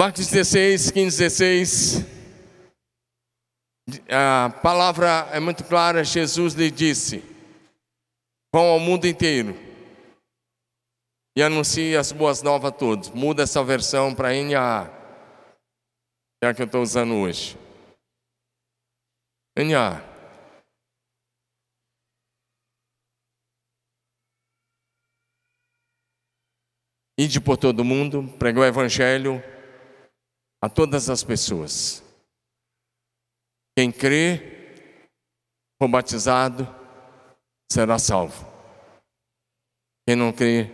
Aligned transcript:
Marcos 0.00 0.28
16, 0.28 0.92
15, 0.92 1.18
16. 1.18 2.06
A 4.08 4.48
palavra 4.62 5.28
é 5.30 5.38
muito 5.38 5.62
clara. 5.62 6.02
Jesus 6.02 6.54
lhe 6.54 6.70
disse: 6.70 7.22
Vão 8.50 8.64
ao 8.64 8.80
mundo 8.80 9.06
inteiro 9.06 9.54
e 11.36 11.42
anuncie 11.42 11.98
as 11.98 12.12
boas 12.12 12.40
novas 12.40 12.72
a 12.72 12.74
todos. 12.74 13.10
Muda 13.10 13.42
essa 13.42 13.62
versão 13.62 14.14
para 14.14 14.32
NA, 14.32 14.90
é 16.42 16.46
a 16.46 16.54
que 16.54 16.62
eu 16.62 16.66
estou 16.66 16.80
usando 16.80 17.16
hoje. 17.16 17.58
NA. 19.54 20.02
Ide 27.18 27.38
por 27.38 27.58
todo 27.58 27.84
mundo, 27.84 28.26
pregar 28.38 28.62
o 28.62 28.66
evangelho 28.66 29.44
a 30.62 30.68
todas 30.68 31.08
as 31.08 31.24
pessoas. 31.24 32.02
Quem 33.76 33.90
crê, 33.90 34.76
for 35.80 35.88
batizado, 35.88 36.66
será 37.72 37.98
salvo. 37.98 38.46
Quem 40.06 40.16
não 40.16 40.32
crê, 40.32 40.68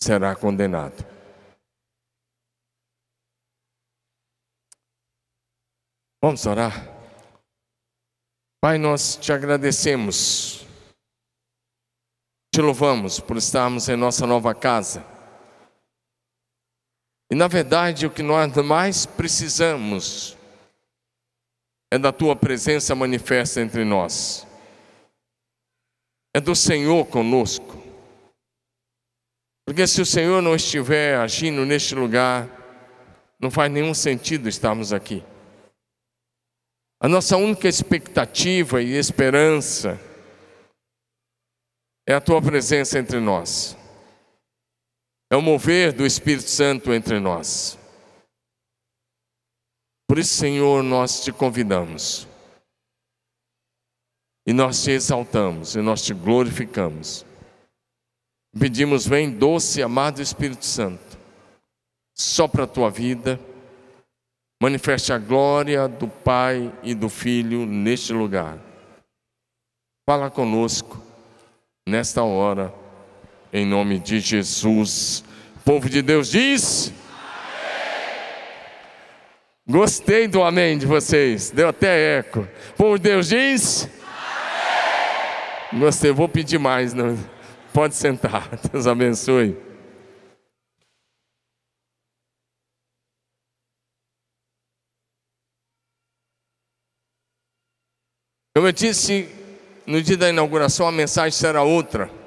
será 0.00 0.34
condenado. 0.34 1.04
Vamos 6.22 6.46
orar. 6.46 6.72
Pai, 8.62 8.78
nós 8.78 9.16
te 9.16 9.30
agradecemos, 9.30 10.64
te 12.50 12.62
louvamos 12.62 13.20
por 13.20 13.36
estarmos 13.36 13.90
em 13.90 13.96
nossa 13.96 14.26
nova 14.26 14.54
casa 14.54 15.13
e 17.30 17.34
na 17.34 17.48
verdade, 17.48 18.06
o 18.06 18.10
que 18.10 18.22
nós 18.22 18.54
mais 18.56 19.06
precisamos 19.06 20.36
é 21.90 21.98
da 21.98 22.12
tua 22.12 22.36
presença 22.36 22.94
manifesta 22.94 23.60
entre 23.60 23.84
nós, 23.84 24.46
é 26.34 26.40
do 26.40 26.54
Senhor 26.54 27.06
conosco. 27.06 27.82
Porque 29.66 29.86
se 29.86 30.02
o 30.02 30.06
Senhor 30.06 30.42
não 30.42 30.54
estiver 30.54 31.16
agindo 31.16 31.64
neste 31.64 31.94
lugar, 31.94 32.48
não 33.40 33.50
faz 33.50 33.72
nenhum 33.72 33.94
sentido 33.94 34.48
estarmos 34.48 34.92
aqui. 34.92 35.24
A 37.00 37.08
nossa 37.08 37.36
única 37.36 37.68
expectativa 37.68 38.82
e 38.82 38.92
esperança 38.92 39.98
é 42.06 42.14
a 42.14 42.20
tua 42.20 42.40
presença 42.42 42.98
entre 42.98 43.18
nós 43.20 43.76
é 45.34 45.36
o 45.36 45.42
mover 45.42 45.92
do 45.92 46.06
Espírito 46.06 46.48
Santo 46.48 46.92
entre 46.92 47.18
nós. 47.18 47.76
Por 50.08 50.16
isso, 50.16 50.32
Senhor, 50.34 50.80
nós 50.84 51.24
te 51.24 51.32
convidamos. 51.32 52.28
E 54.46 54.52
nós 54.52 54.84
te 54.84 54.92
exaltamos, 54.92 55.74
e 55.74 55.80
nós 55.80 56.02
te 56.02 56.14
glorificamos. 56.14 57.26
Pedimos, 58.56 59.08
vem, 59.08 59.28
doce 59.28 59.80
e 59.80 59.82
amado 59.82 60.22
Espírito 60.22 60.64
Santo, 60.64 61.18
só 62.14 62.46
para 62.46 62.62
a 62.62 62.68
tua 62.68 62.88
vida, 62.88 63.40
manifeste 64.62 65.12
a 65.12 65.18
glória 65.18 65.88
do 65.88 66.06
Pai 66.06 66.72
e 66.84 66.94
do 66.94 67.08
Filho 67.08 67.66
neste 67.66 68.12
lugar. 68.12 68.56
Fala 70.08 70.30
conosco 70.30 71.02
nesta 71.88 72.22
hora 72.22 72.83
em 73.54 73.64
nome 73.64 74.00
de 74.00 74.18
Jesus. 74.18 75.22
O 75.58 75.60
povo 75.60 75.88
de 75.88 76.02
Deus 76.02 76.28
diz. 76.28 76.92
Gostei 79.66 80.26
do 80.26 80.42
amém 80.42 80.76
de 80.76 80.84
vocês, 80.84 81.50
deu 81.50 81.68
até 81.68 82.18
eco. 82.18 82.46
Povo 82.76 82.98
de 82.98 83.04
Deus 83.04 83.28
diz. 83.28 83.88
Amém. 85.72 85.80
Gostei, 85.80 86.10
vou 86.10 86.28
pedir 86.28 86.58
mais. 86.58 86.92
Não. 86.92 87.16
Pode 87.72 87.94
sentar, 87.94 88.50
Deus 88.70 88.88
abençoe. 88.88 89.56
Como 98.54 98.68
eu 98.68 98.72
disse, 98.72 99.28
no 99.86 100.02
dia 100.02 100.16
da 100.16 100.28
inauguração 100.28 100.86
a 100.86 100.92
mensagem 100.92 101.32
será 101.32 101.62
outra. 101.62 102.23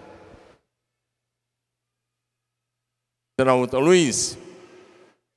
Será 3.40 3.54
outra. 3.54 3.78
Luiz, 3.78 4.36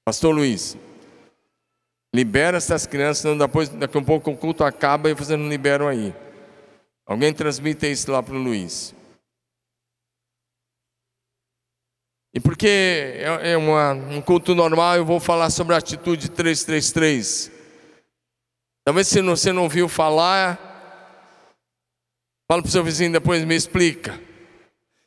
pastor 0.07 0.35
Luiz, 0.35 0.75
libera 2.15 2.57
essas 2.57 2.87
crianças, 2.87 3.19
senão 3.19 3.37
depois, 3.37 3.69
daqui 3.69 3.95
a 3.95 4.01
um 4.01 4.05
pouco 4.05 4.31
o 4.31 4.37
culto 4.37 4.65
acaba 4.65 5.11
e 5.11 5.15
vocês 5.15 5.39
não 5.39 5.51
liberam 5.51 5.87
aí. 5.87 6.15
Alguém 7.07 7.35
transmite 7.35 7.91
isso 7.91 8.11
lá 8.11 8.23
para 8.23 8.35
o 8.35 8.39
Luiz. 8.39 8.95
E 12.33 12.41
porque 12.41 12.69
é, 12.69 13.53
é 13.53 13.57
uma, 13.59 13.93
um 13.93 14.23
culto 14.23 14.55
normal, 14.55 14.97
eu 14.97 15.05
vou 15.05 15.21
falar 15.21 15.51
sobre 15.51 15.75
a 15.75 15.79
atitude 15.79 16.31
333. 16.31 17.53
Talvez 18.83 19.09
se 19.09 19.21
você 19.21 19.53
não 19.53 19.65
ouviu 19.65 19.89
falar, 19.91 20.57
fala 22.51 22.63
para 22.63 22.69
o 22.69 22.73
seu 22.73 22.83
vizinho 22.83 23.13
depois 23.13 23.45
me 23.45 23.55
explica. 23.55 24.19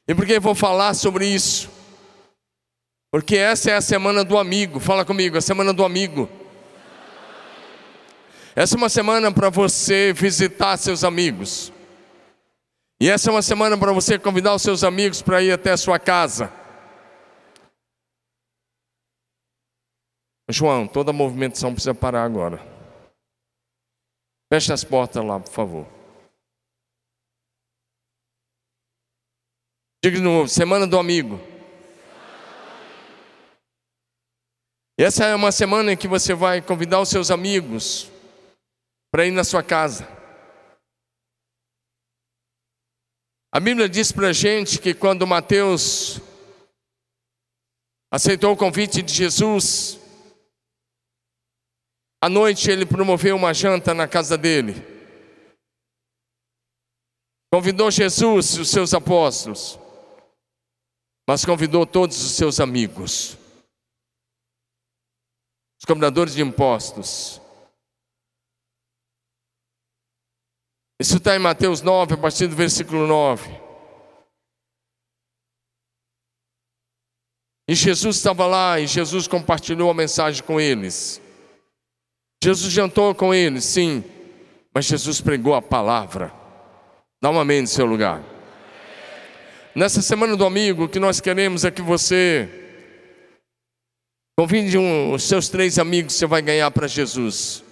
E 0.07 0.13
por 0.13 0.27
que 0.27 0.33
eu 0.33 0.41
vou 0.41 0.53
falar 0.53 0.93
sobre 0.93 1.25
isso? 1.25 1.71
Porque 3.13 3.37
essa 3.37 3.69
é 3.69 3.75
a 3.75 3.81
semana 3.81 4.23
do 4.23 4.39
amigo. 4.39 4.79
Fala 4.79 5.05
comigo, 5.05 5.37
a 5.37 5.41
semana 5.41 5.71
do 5.71 5.85
amigo. 5.85 6.27
Essa 8.55 8.73
é 8.73 8.77
uma 8.77 8.89
semana 8.89 9.31
para 9.31 9.51
você 9.51 10.11
visitar 10.11 10.75
seus 10.77 11.03
amigos. 11.03 11.71
E 12.99 13.07
essa 13.07 13.29
é 13.29 13.31
uma 13.31 13.43
semana 13.43 13.77
para 13.77 13.91
você 13.91 14.17
convidar 14.17 14.55
os 14.55 14.63
seus 14.63 14.83
amigos 14.83 15.21
para 15.21 15.43
ir 15.43 15.51
até 15.51 15.69
a 15.69 15.77
sua 15.77 15.99
casa. 15.99 16.51
João, 20.49 20.87
toda 20.87 21.11
a 21.11 21.13
movimentação 21.13 21.71
precisa 21.71 21.93
parar 21.93 22.23
agora. 22.23 22.65
Feche 24.51 24.73
as 24.73 24.83
portas 24.83 25.23
lá, 25.23 25.39
por 25.39 25.51
favor. 25.51 25.87
Diga 30.03 30.17
de 30.17 30.23
novo, 30.23 30.49
semana 30.49 30.87
do 30.87 30.97
amigo. 30.97 31.52
Essa 34.97 35.25
é 35.25 35.33
uma 35.33 35.51
semana 35.51 35.91
em 35.91 35.97
que 35.97 36.07
você 36.07 36.35
vai 36.35 36.61
convidar 36.61 37.01
os 37.01 37.09
seus 37.09 37.31
amigos 37.31 38.11
para 39.11 39.25
ir 39.25 39.31
na 39.31 39.43
sua 39.43 39.63
casa. 39.63 40.07
A 43.51 43.59
Bíblia 43.59 43.89
diz 43.89 44.11
para 44.11 44.27
a 44.27 44.33
gente 44.33 44.79
que 44.79 44.93
quando 44.93 45.25
Mateus 45.25 46.19
aceitou 48.11 48.53
o 48.53 48.57
convite 48.57 49.01
de 49.01 49.11
Jesus, 49.11 49.99
à 52.21 52.29
noite 52.29 52.69
ele 52.69 52.85
promoveu 52.85 53.35
uma 53.35 53.53
janta 53.53 53.95
na 53.95 54.07
casa 54.07 54.37
dele. 54.37 54.75
Convidou 57.51 57.89
Jesus 57.89 58.51
e 58.51 58.61
os 58.61 58.69
seus 58.69 58.93
apóstolos, 58.93 59.79
mas 61.27 61.43
convidou 61.43 61.85
todos 61.85 62.23
os 62.23 62.31
seus 62.33 62.59
amigos 62.59 63.37
os 65.83 65.85
cobradores 65.85 66.33
de 66.33 66.41
impostos. 66.41 67.41
Isso 70.97 71.17
está 71.17 71.35
em 71.35 71.39
Mateus 71.39 71.81
9, 71.81 72.13
a 72.13 72.17
partir 72.17 72.47
do 72.47 72.55
versículo 72.55 73.05
9. 73.05 73.49
E 77.67 77.75
Jesus 77.75 78.15
estava 78.15 78.47
lá 78.47 78.79
e 78.79 78.87
Jesus 78.87 79.27
compartilhou 79.27 79.91
a 79.91 79.93
mensagem 79.93 80.41
com 80.41 80.57
eles. 80.57 81.21
Jesus 82.41 82.71
jantou 82.71 83.13
com 83.13 83.33
eles, 83.33 83.65
sim, 83.65 84.05
mas 84.73 84.85
Jesus 84.85 85.19
pregou 85.19 85.53
a 85.53 85.61
palavra. 85.61 86.33
Dá 87.21 87.29
um 87.29 87.37
amém 87.37 87.59
no 87.59 87.67
seu 87.67 87.85
lugar. 87.85 88.23
Nessa 89.75 90.01
semana 90.01 90.37
do 90.37 90.45
amigo, 90.45 90.85
o 90.85 90.89
que 90.89 90.99
nós 90.99 91.19
queremos 91.19 91.65
é 91.65 91.71
que 91.71 91.81
você 91.81 92.62
Convide 94.35 94.79
um, 94.79 95.13
os 95.13 95.23
seus 95.23 95.47
três 95.47 95.77
amigos 95.77 96.13
que 96.13 96.19
você 96.19 96.25
vai 96.25 96.41
ganhar 96.41 96.71
para 96.71 96.87
Jesus. 96.87 97.63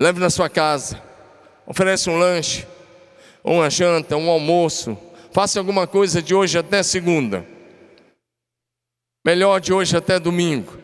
Leve 0.00 0.18
na 0.18 0.28
sua 0.28 0.50
casa. 0.50 1.00
Oferece 1.66 2.10
um 2.10 2.18
lanche, 2.18 2.66
uma 3.44 3.70
janta, 3.70 4.16
um 4.16 4.28
almoço. 4.28 4.98
Faça 5.32 5.60
alguma 5.60 5.86
coisa 5.86 6.20
de 6.20 6.34
hoje 6.34 6.58
até 6.58 6.82
segunda. 6.82 7.46
Melhor 9.24 9.60
de 9.60 9.72
hoje 9.72 9.96
até 9.96 10.18
domingo. 10.18 10.76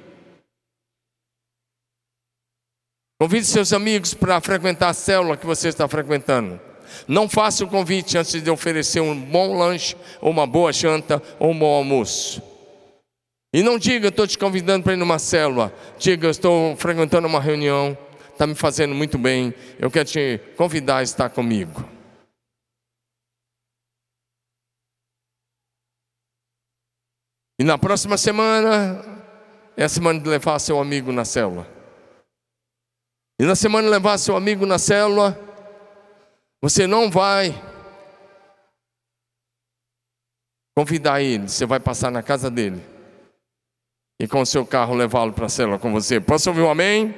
Convide 3.20 3.46
seus 3.46 3.72
amigos 3.72 4.14
para 4.14 4.40
frequentar 4.40 4.90
a 4.90 4.94
célula 4.94 5.36
que 5.36 5.46
você 5.46 5.68
está 5.68 5.88
frequentando. 5.88 6.60
Não 7.08 7.28
faça 7.28 7.64
o 7.64 7.68
convite 7.68 8.16
antes 8.16 8.40
de 8.40 8.50
oferecer 8.50 9.00
um 9.00 9.18
bom 9.20 9.56
lanche, 9.56 9.96
ou 10.20 10.30
uma 10.30 10.46
boa 10.46 10.72
janta, 10.72 11.20
ou 11.40 11.50
um 11.50 11.58
bom 11.58 11.74
almoço. 11.74 12.53
E 13.54 13.62
não 13.62 13.78
diga, 13.78 14.08
estou 14.08 14.26
te 14.26 14.36
convidando 14.36 14.82
para 14.82 14.94
ir 14.94 14.96
numa 14.96 15.16
célula. 15.16 15.72
Diga, 15.96 16.28
estou 16.28 16.76
frequentando 16.76 17.28
uma 17.28 17.40
reunião, 17.40 17.96
está 18.32 18.48
me 18.48 18.54
fazendo 18.56 18.92
muito 18.96 19.16
bem. 19.16 19.54
Eu 19.78 19.92
quero 19.92 20.08
te 20.08 20.40
convidar 20.56 20.96
a 20.96 21.02
estar 21.04 21.30
comigo. 21.30 21.88
E 27.56 27.62
na 27.62 27.78
próxima 27.78 28.16
semana, 28.16 29.22
é 29.76 29.84
a 29.84 29.88
semana 29.88 30.18
de 30.18 30.28
levar 30.28 30.58
seu 30.58 30.80
amigo 30.80 31.12
na 31.12 31.24
célula. 31.24 31.64
E 33.40 33.44
na 33.44 33.54
semana 33.54 33.86
de 33.86 33.92
levar 33.92 34.18
seu 34.18 34.34
amigo 34.34 34.66
na 34.66 34.80
célula, 34.80 35.38
você 36.60 36.88
não 36.88 37.08
vai 37.08 37.54
convidar 40.76 41.22
ele, 41.22 41.48
você 41.48 41.64
vai 41.64 41.78
passar 41.78 42.10
na 42.10 42.20
casa 42.20 42.50
dele 42.50 42.93
e 44.20 44.28
com 44.28 44.40
o 44.40 44.46
seu 44.46 44.64
carro 44.64 44.94
levá-lo 44.94 45.32
para 45.32 45.46
a 45.46 45.48
célula 45.48 45.78
com 45.78 45.92
você. 45.92 46.20
Posso 46.20 46.48
ouvir 46.50 46.62
um 46.62 46.70
amém? 46.70 47.14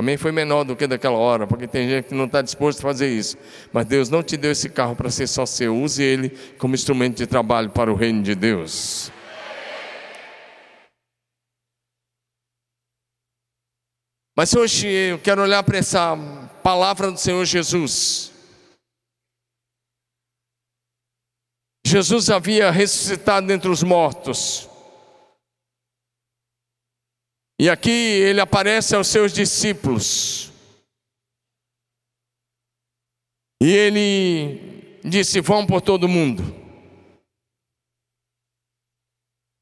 Amém 0.00 0.16
foi 0.16 0.32
menor 0.32 0.64
do 0.64 0.74
que 0.74 0.86
daquela 0.86 1.18
hora, 1.18 1.46
porque 1.46 1.68
tem 1.68 1.86
gente 1.86 2.08
que 2.08 2.14
não 2.14 2.24
está 2.24 2.40
disposto 2.40 2.78
a 2.78 2.82
fazer 2.84 3.10
isso. 3.10 3.36
Mas 3.70 3.84
Deus 3.84 4.08
não 4.08 4.22
te 4.22 4.34
deu 4.34 4.50
esse 4.50 4.70
carro 4.70 4.96
para 4.96 5.10
ser 5.10 5.26
só 5.26 5.44
seu. 5.44 5.76
Use 5.76 6.02
ele 6.02 6.30
como 6.56 6.74
instrumento 6.74 7.18
de 7.18 7.26
trabalho 7.26 7.68
para 7.68 7.92
o 7.92 7.94
reino 7.94 8.22
de 8.22 8.34
Deus. 8.34 9.12
Mas 14.34 14.54
hoje 14.54 14.88
eu 14.88 15.18
quero 15.18 15.42
olhar 15.42 15.62
para 15.62 15.76
essa 15.76 16.16
palavra 16.62 17.12
do 17.12 17.20
Senhor 17.20 17.44
Jesus. 17.44 18.32
Jesus 21.84 22.30
havia 22.30 22.70
ressuscitado 22.70 23.52
entre 23.52 23.68
os 23.68 23.82
mortos. 23.82 24.69
E 27.62 27.68
aqui 27.68 27.90
ele 27.90 28.40
aparece 28.40 28.96
aos 28.96 29.06
seus 29.08 29.34
discípulos. 29.34 30.50
E 33.62 33.66
ele 33.66 34.98
disse: 35.04 35.42
Vão 35.42 35.66
por 35.66 35.82
todo 35.82 36.08
mundo. 36.08 36.42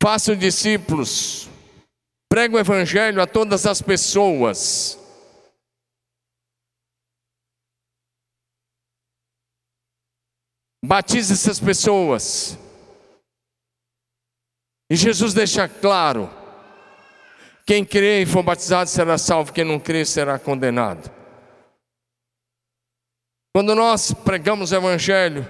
Façam 0.01 0.37
discípulos. 0.37 1.49
Prega 2.29 2.55
o 2.55 2.61
evangelho 2.61 3.21
a 3.21 3.27
todas 3.27 3.67
as 3.67 3.83
pessoas. 3.83 4.97
Batize 10.85 11.33
essas 11.33 11.59
pessoas. 11.59 12.57
E 14.89 14.95
Jesus 14.95 15.35
deixa 15.35 15.69
claro 15.69 16.38
quem 17.69 17.85
crê 17.85 18.23
e 18.23 18.27
for 18.27 18.43
batizado 18.43 18.89
será 18.89 19.19
salvo, 19.19 19.53
quem 19.53 19.63
não 19.63 19.79
crê 19.79 20.03
será 20.03 20.39
condenado. 20.39 21.13
Quando 23.55 23.75
nós 23.75 24.11
pregamos 24.11 24.73
o 24.73 24.75
Evangelho, 24.75 25.47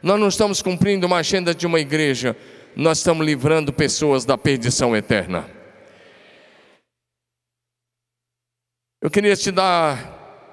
nós 0.00 0.20
não 0.20 0.28
estamos 0.28 0.62
cumprindo 0.62 1.04
uma 1.04 1.16
agenda 1.16 1.52
de 1.52 1.66
uma 1.66 1.80
igreja, 1.80 2.36
nós 2.76 2.98
estamos 2.98 3.26
livrando 3.26 3.72
pessoas 3.72 4.24
da 4.24 4.38
perdição 4.38 4.96
eterna. 4.96 5.50
Eu 9.00 9.10
queria 9.10 9.34
te 9.34 9.50
dar 9.50 10.46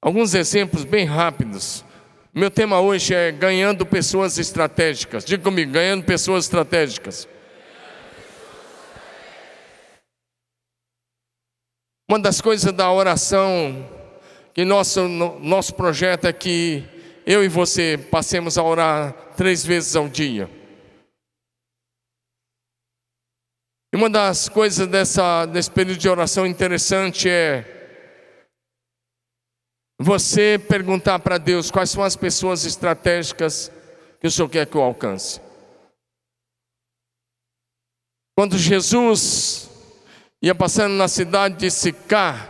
alguns 0.00 0.34
exemplos 0.34 0.84
bem 0.84 1.04
rápidos. 1.04 1.84
Meu 2.32 2.48
tema 2.48 2.78
hoje 2.78 3.12
é 3.12 3.32
ganhando 3.32 3.84
pessoas 3.84 4.38
estratégicas. 4.38 5.24
Diga 5.24 5.42
comigo, 5.42 5.72
ganhando 5.72 6.04
pessoas 6.04 6.44
estratégicas. 6.44 7.26
Uma 12.10 12.18
das 12.18 12.40
coisas 12.40 12.72
da 12.72 12.90
oração, 12.90 13.86
que 14.54 14.64
nosso, 14.64 15.06
nosso 15.06 15.74
projeto 15.74 16.24
é 16.24 16.32
que 16.32 16.82
eu 17.26 17.44
e 17.44 17.48
você 17.48 17.98
passemos 18.10 18.56
a 18.56 18.62
orar 18.62 19.12
três 19.36 19.62
vezes 19.62 19.94
ao 19.94 20.08
dia. 20.08 20.48
E 23.92 23.96
uma 23.98 24.08
das 24.08 24.48
coisas 24.48 24.88
dessa, 24.88 25.44
desse 25.44 25.70
período 25.70 25.98
de 25.98 26.08
oração 26.08 26.46
interessante 26.46 27.28
é 27.28 27.76
você 30.00 30.58
perguntar 30.58 31.18
para 31.18 31.36
Deus 31.36 31.70
quais 31.70 31.90
são 31.90 32.02
as 32.02 32.16
pessoas 32.16 32.64
estratégicas 32.64 33.70
que 34.18 34.26
o 34.26 34.30
Senhor 34.30 34.48
quer 34.48 34.66
que 34.66 34.76
eu 34.76 34.82
alcance. 34.82 35.42
Quando 38.34 38.56
Jesus 38.56 39.67
ia 40.42 40.54
passando 40.54 40.94
na 40.94 41.08
cidade 41.08 41.56
de 41.56 41.70
Sicá. 41.70 42.48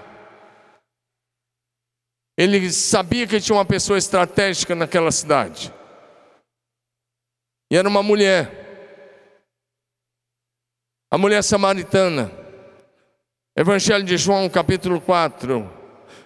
Ele 2.37 2.71
sabia 2.71 3.27
que 3.27 3.41
tinha 3.41 3.57
uma 3.57 3.65
pessoa 3.65 3.99
estratégica 3.99 4.75
naquela 4.75 5.11
cidade. 5.11 5.75
E 7.71 7.77
era 7.77 7.89
uma 7.89 8.03
mulher. 8.03 8.67
A 11.11 11.19
mulher 11.19 11.43
samaritana. 11.43 12.31
Evangelho 13.57 14.05
de 14.05 14.17
João, 14.17 14.49
capítulo 14.49 15.01
4. 15.01 15.69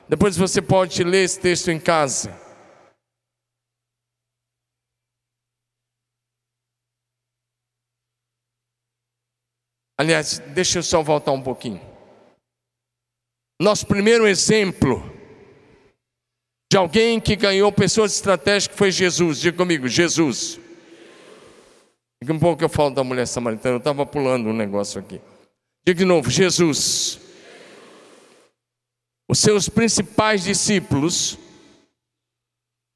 Depois 0.08 0.36
você 0.36 0.60
pode 0.60 1.02
ler 1.02 1.24
esse 1.24 1.40
texto 1.40 1.70
em 1.70 1.80
casa. 1.80 2.41
Aliás, 9.98 10.38
deixa 10.54 10.78
eu 10.78 10.82
só 10.82 11.02
voltar 11.02 11.32
um 11.32 11.42
pouquinho. 11.42 11.80
Nosso 13.60 13.86
primeiro 13.86 14.26
exemplo 14.26 15.00
de 16.70 16.76
alguém 16.76 17.20
que 17.20 17.36
ganhou 17.36 17.70
pessoas 17.70 18.14
estratégicas 18.14 18.76
foi 18.76 18.90
Jesus. 18.90 19.38
Diga 19.38 19.56
comigo, 19.56 19.86
Jesus. 19.86 20.58
Diga 22.20 22.32
um 22.32 22.38
pouco 22.38 22.58
que 22.58 22.64
eu 22.64 22.68
falo 22.68 22.90
da 22.90 23.04
mulher 23.04 23.26
samaritana, 23.26 23.74
eu 23.74 23.78
estava 23.78 24.06
pulando 24.06 24.48
um 24.48 24.52
negócio 24.52 24.98
aqui. 24.98 25.20
Diga 25.86 25.98
de 25.98 26.04
novo, 26.04 26.30
Jesus. 26.30 27.20
Os 29.28 29.38
seus 29.38 29.68
principais 29.68 30.44
discípulos, 30.44 31.38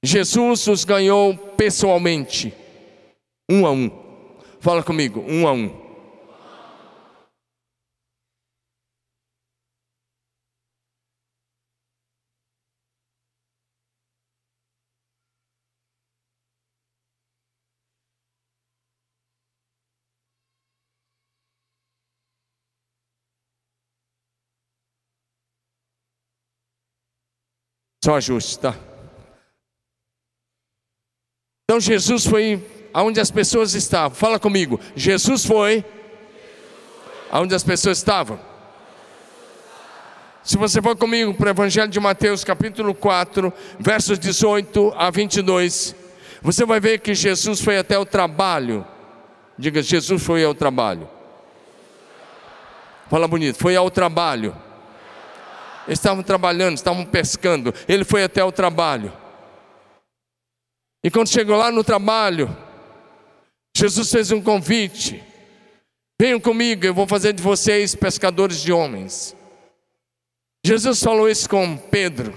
Jesus 0.04 0.66
os 0.66 0.84
ganhou 0.84 1.36
pessoalmente, 1.36 2.54
um 3.48 3.66
a 3.66 3.70
um. 3.70 3.90
Fala 4.60 4.82
comigo, 4.82 5.20
um 5.28 5.46
a 5.46 5.52
um. 5.52 5.85
Só 28.06 28.14
ajuste, 28.14 28.60
tá? 28.60 28.72
Então 31.64 31.80
Jesus 31.80 32.24
foi 32.24 32.64
aonde 32.94 33.18
as 33.18 33.32
pessoas 33.32 33.74
estavam. 33.74 34.16
Fala 34.16 34.38
comigo. 34.38 34.78
Jesus 34.94 35.44
foi 35.44 35.84
aonde 37.32 37.52
as 37.52 37.64
pessoas 37.64 37.98
estavam. 37.98 38.38
Se 40.44 40.56
você 40.56 40.80
for 40.80 40.96
comigo 40.96 41.34
para 41.34 41.48
o 41.48 41.50
Evangelho 41.50 41.90
de 41.90 41.98
Mateus, 41.98 42.44
capítulo 42.44 42.94
4, 42.94 43.52
versos 43.80 44.20
18 44.20 44.94
a 44.96 45.10
22, 45.10 45.96
você 46.40 46.64
vai 46.64 46.78
ver 46.78 47.00
que 47.00 47.12
Jesus 47.12 47.60
foi 47.60 47.76
até 47.76 47.98
o 47.98 48.06
trabalho. 48.06 48.86
Diga, 49.58 49.82
Jesus 49.82 50.22
foi 50.22 50.44
ao 50.44 50.54
trabalho. 50.54 51.10
Fala 53.10 53.26
bonito, 53.26 53.58
foi 53.58 53.74
ao 53.74 53.90
trabalho 53.90 54.54
estavam 55.88 56.22
trabalhando, 56.22 56.76
estavam 56.76 57.04
pescando. 57.04 57.72
Ele 57.88 58.04
foi 58.04 58.22
até 58.22 58.42
o 58.42 58.52
trabalho. 58.52 59.12
E 61.04 61.10
quando 61.10 61.28
chegou 61.28 61.56
lá 61.56 61.70
no 61.70 61.84
trabalho, 61.84 62.56
Jesus 63.76 64.10
fez 64.10 64.30
um 64.32 64.40
convite: 64.40 65.22
venham 66.20 66.40
comigo, 66.40 66.84
eu 66.84 66.94
vou 66.94 67.06
fazer 67.06 67.32
de 67.32 67.42
vocês 67.42 67.94
pescadores 67.94 68.60
de 68.60 68.72
homens. 68.72 69.36
Jesus 70.64 71.02
falou 71.02 71.28
isso 71.28 71.48
com 71.48 71.76
Pedro. 71.76 72.34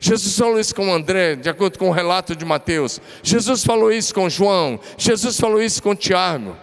Jesus 0.00 0.36
falou 0.36 0.58
isso 0.58 0.74
com 0.74 0.92
André, 0.92 1.36
de 1.36 1.48
acordo 1.48 1.78
com 1.78 1.88
o 1.88 1.92
relato 1.92 2.34
de 2.34 2.44
Mateus. 2.44 3.00
Jesus 3.22 3.64
falou 3.64 3.92
isso 3.92 4.14
com 4.14 4.28
João. 4.28 4.80
Jesus 4.96 5.38
falou 5.38 5.60
isso 5.60 5.82
com 5.82 5.94
Tiago. 5.94 6.56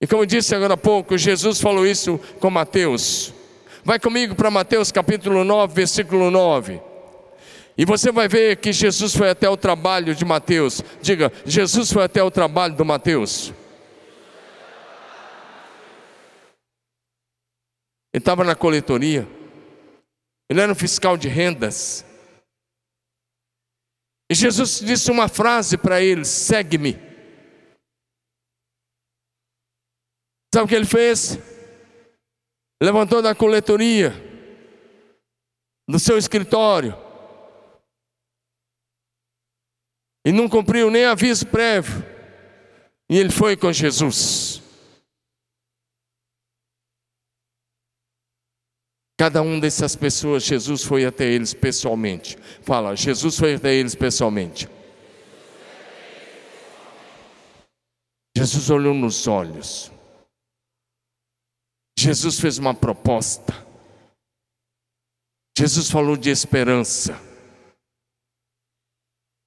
E 0.00 0.06
como 0.06 0.22
eu 0.22 0.26
disse 0.26 0.54
agora 0.54 0.74
há 0.74 0.76
pouco, 0.76 1.18
Jesus 1.18 1.60
falou 1.60 1.86
isso 1.86 2.18
com 2.40 2.50
Mateus. 2.50 3.32
Vai 3.88 3.98
comigo 3.98 4.34
para 4.34 4.50
Mateus 4.50 4.92
capítulo 4.92 5.44
9, 5.44 5.72
versículo 5.72 6.30
9. 6.30 6.78
E 7.74 7.86
você 7.86 8.12
vai 8.12 8.28
ver 8.28 8.58
que 8.58 8.70
Jesus 8.70 9.16
foi 9.16 9.30
até 9.30 9.48
o 9.48 9.56
trabalho 9.56 10.14
de 10.14 10.26
Mateus. 10.26 10.82
Diga, 11.00 11.32
Jesus 11.46 11.90
foi 11.90 12.04
até 12.04 12.22
o 12.22 12.30
trabalho 12.30 12.76
do 12.76 12.84
Mateus. 12.84 13.48
Ele 18.12 18.20
estava 18.20 18.44
na 18.44 18.54
coletoria. 18.54 19.26
Ele 20.50 20.60
era 20.60 20.70
um 20.70 20.74
fiscal 20.74 21.16
de 21.16 21.28
rendas. 21.28 22.04
E 24.30 24.34
Jesus 24.34 24.80
disse 24.80 25.10
uma 25.10 25.28
frase 25.28 25.78
para 25.78 26.02
ele: 26.02 26.26
segue-me. 26.26 26.92
Sabe 30.52 30.66
o 30.66 30.68
que 30.68 30.74
ele 30.74 30.84
fez? 30.84 31.47
Levantou 32.80 33.20
da 33.20 33.34
coletoria, 33.34 34.12
do 35.88 35.98
seu 35.98 36.16
escritório, 36.16 36.94
e 40.24 40.30
não 40.30 40.48
cumpriu 40.48 40.90
nem 40.90 41.04
aviso 41.04 41.46
prévio, 41.46 42.04
e 43.10 43.18
ele 43.18 43.30
foi 43.30 43.56
com 43.56 43.72
Jesus. 43.72 44.62
Cada 49.18 49.42
um 49.42 49.58
dessas 49.58 49.96
pessoas, 49.96 50.44
Jesus 50.44 50.84
foi 50.84 51.04
até 51.04 51.24
eles 51.24 51.52
pessoalmente. 51.52 52.38
Fala, 52.62 52.94
Jesus 52.94 53.36
foi 53.36 53.54
até 53.54 53.74
eles 53.74 53.96
pessoalmente. 53.96 54.68
Jesus 58.36 58.70
olhou 58.70 58.94
nos 58.94 59.26
olhos. 59.26 59.90
Jesus 62.00 62.38
fez 62.38 62.58
uma 62.58 62.72
proposta. 62.72 63.52
Jesus 65.58 65.90
falou 65.90 66.16
de 66.16 66.30
esperança. 66.30 67.14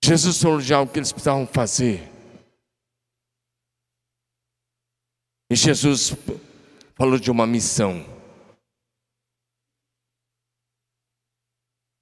Jesus 0.03 0.41
falou 0.41 0.60
de 0.60 0.74
algo 0.74 0.91
que 0.91 1.00
eles 1.00 1.13
precisavam 1.13 1.48
fazer. 1.48 2.12
E 5.50 5.55
Jesus 5.55 6.12
falou 6.93 7.17
de 7.17 7.31
uma 7.31 7.48
missão. 7.48 8.03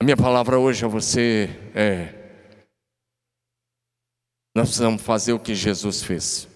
A 0.01 0.03
minha 0.03 0.17
palavra 0.17 0.57
hoje 0.57 0.83
a 0.83 0.87
você 0.87 1.47
é: 1.75 2.63
nós 4.55 4.69
precisamos 4.69 5.03
fazer 5.03 5.33
o 5.33 5.39
que 5.39 5.53
Jesus 5.53 6.01
fez. 6.01 6.48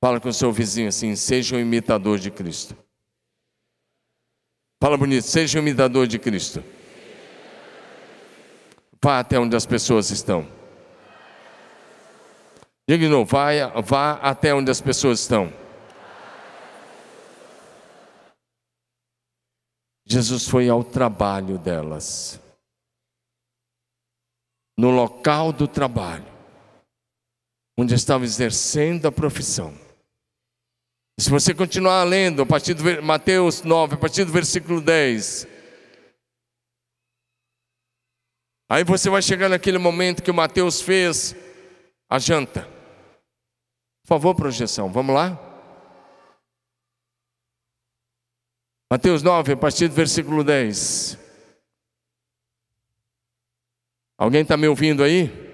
Fala 0.00 0.20
com 0.20 0.28
o 0.28 0.32
seu 0.32 0.52
vizinho 0.52 0.88
assim: 0.88 1.16
seja 1.16 1.56
um 1.56 1.60
imitador 1.60 2.18
de 2.18 2.30
Cristo. 2.30 2.76
Fala 4.82 4.96
bonito, 4.96 5.24
seja 5.24 5.58
um 5.58 5.62
imitador 5.62 6.06
de 6.06 6.18
Cristo. 6.18 6.62
Vá 9.02 9.20
até 9.20 9.38
onde 9.38 9.56
as 9.56 9.64
pessoas 9.64 10.10
estão. 10.10 10.46
Diga 12.88 13.04
de 13.04 13.08
novo, 13.08 13.24
vá, 13.24 13.50
vá 13.80 14.12
até 14.14 14.54
onde 14.54 14.70
as 14.70 14.80
pessoas 14.80 15.20
estão. 15.20 15.52
Jesus 20.04 20.46
foi 20.46 20.68
ao 20.68 20.84
trabalho 20.84 21.58
delas. 21.58 22.40
No 24.78 24.90
local 24.90 25.52
do 25.52 25.66
trabalho, 25.66 26.26
onde 27.76 27.94
estava 27.94 28.24
exercendo 28.24 29.06
a 29.06 29.12
profissão. 29.12 29.85
Se 31.18 31.30
você 31.30 31.54
continuar 31.54 32.04
lendo, 32.04 32.42
a 32.42 32.46
partir 32.46 32.74
de 32.74 33.00
Mateus 33.00 33.62
9, 33.62 33.94
a 33.94 33.98
partir 33.98 34.26
do 34.26 34.32
versículo 34.32 34.82
10, 34.82 35.46
aí 38.68 38.84
você 38.84 39.08
vai 39.08 39.22
chegar 39.22 39.48
naquele 39.48 39.78
momento 39.78 40.22
que 40.22 40.30
o 40.30 40.34
Mateus 40.34 40.82
fez 40.82 41.34
a 42.06 42.18
janta. 42.18 42.64
Por 44.02 44.08
favor, 44.08 44.34
projeção, 44.34 44.92
vamos 44.92 45.14
lá? 45.14 45.40
Mateus 48.90 49.22
9, 49.22 49.54
a 49.54 49.56
partir 49.56 49.88
do 49.88 49.94
versículo 49.94 50.44
10. 50.44 51.18
Alguém 54.18 54.42
está 54.42 54.54
me 54.58 54.68
ouvindo 54.68 55.02
aí? 55.02 55.45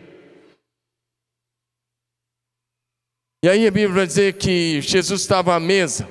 E 3.44 3.48
aí 3.48 3.66
a 3.66 3.72
Bíblia 3.72 3.96
vai 3.96 4.06
dizer 4.06 4.34
que 4.34 4.80
Jesus 4.80 5.22
estava 5.22 5.52
à 5.52 5.58
mesa 5.58 6.08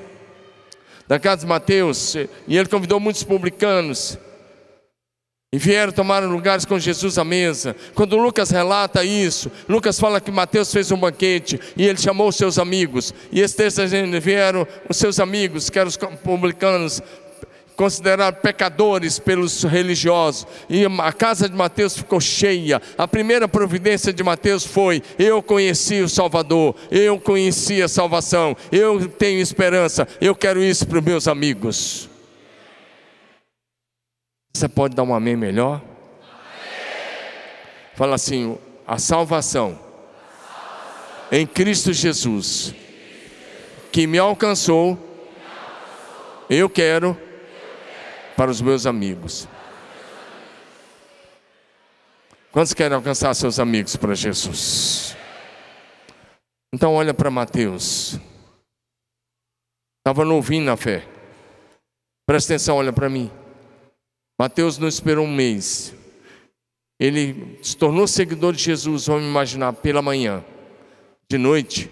da 1.08 1.18
casa 1.18 1.44
de 1.44 1.48
Mateus 1.48 2.14
e 2.46 2.58
ele 2.58 2.68
convidou 2.68 3.00
muitos 3.00 3.24
publicanos 3.24 4.18
e 5.50 5.58
vieram 5.58 5.94
tomar 5.94 6.24
lugares 6.24 6.66
com 6.66 6.78
Jesus 6.78 7.18
à 7.18 7.24
mesa. 7.24 7.74
Quando 7.96 8.18
Lucas 8.18 8.50
relata 8.50 9.02
isso, 9.06 9.50
Lucas 9.70 9.98
fala 9.98 10.20
que 10.20 10.30
Mateus 10.30 10.74
fez 10.74 10.92
um 10.92 10.98
banquete 10.98 11.58
e 11.78 11.88
ele 11.88 11.98
chamou 11.98 12.28
os 12.28 12.36
seus 12.36 12.60
amigos. 12.60 13.14
E 13.32 13.40
esse 13.40 13.56
texto 13.56 13.82
vieram 14.22 14.68
os 14.90 14.98
seus 14.98 15.18
amigos, 15.18 15.70
que 15.70 15.80
eram 15.80 15.88
os 15.88 15.96
publicanos, 15.98 17.02
considerados 17.82 18.40
pecadores 18.42 19.18
pelos 19.18 19.64
religiosos. 19.64 20.46
E 20.70 20.86
a 20.86 21.12
casa 21.12 21.50
de 21.50 21.56
Mateus 21.56 21.98
ficou 21.98 22.22
cheia. 22.22 22.80
A 22.96 23.08
primeira 23.08 23.48
providência 23.48 24.14
de 24.14 24.22
Mateus 24.22 24.64
foi: 24.64 25.02
Eu 25.18 25.42
conheci 25.42 26.00
o 26.00 26.08
Salvador, 26.08 26.76
eu 26.92 27.20
conheci 27.20 27.82
a 27.82 27.88
salvação, 27.88 28.56
eu 28.72 29.10
tenho 29.10 29.40
esperança, 29.40 30.08
eu 30.22 30.36
quero 30.36 30.64
isso 30.64 30.86
para 30.86 31.00
os 31.00 31.04
meus 31.04 31.28
amigos. 31.28 32.08
Você 34.54 34.70
pode 34.70 34.96
dar 34.96 35.02
um 35.02 35.16
amém 35.16 35.36
melhor? 35.36 35.82
Fala 37.96 38.14
assim: 38.14 38.60
a 38.86 39.00
salvação, 39.00 39.80
em 41.32 41.48
Cristo 41.48 41.92
Jesus, 41.92 42.76
que 43.92 44.06
me 44.06 44.20
alcançou, 44.20 45.00
eu 46.48 46.70
quero 46.70 47.31
para 48.42 48.50
os 48.50 48.60
meus 48.60 48.88
amigos. 48.88 49.48
Quantos 52.52 52.74
querem 52.74 52.96
alcançar 52.96 53.32
seus 53.36 53.60
amigos 53.60 53.96
para 53.96 54.16
Jesus? 54.16 55.16
Então 56.74 56.96
olha 56.96 57.14
para 57.14 57.30
Mateus. 57.30 58.20
Estava 60.00 60.26
novinho 60.26 60.66
na 60.66 60.76
fé. 60.76 61.08
Presta 62.26 62.54
atenção, 62.54 62.78
olha 62.78 62.92
para 62.92 63.08
mim. 63.12 63.30
Mateus 64.40 64.80
não 64.80 64.88
esperou 64.88 65.28
um 65.28 65.32
mês. 65.32 65.94
Ele 67.00 67.60
se 67.62 67.78
tornou 67.78 68.08
seguidor 68.08 68.54
de 68.54 68.64
Jesus, 68.64 69.06
vamos 69.06 69.26
imaginar, 69.26 69.72
pela 69.74 70.02
manhã. 70.02 70.44
De 71.30 71.38
noite, 71.38 71.92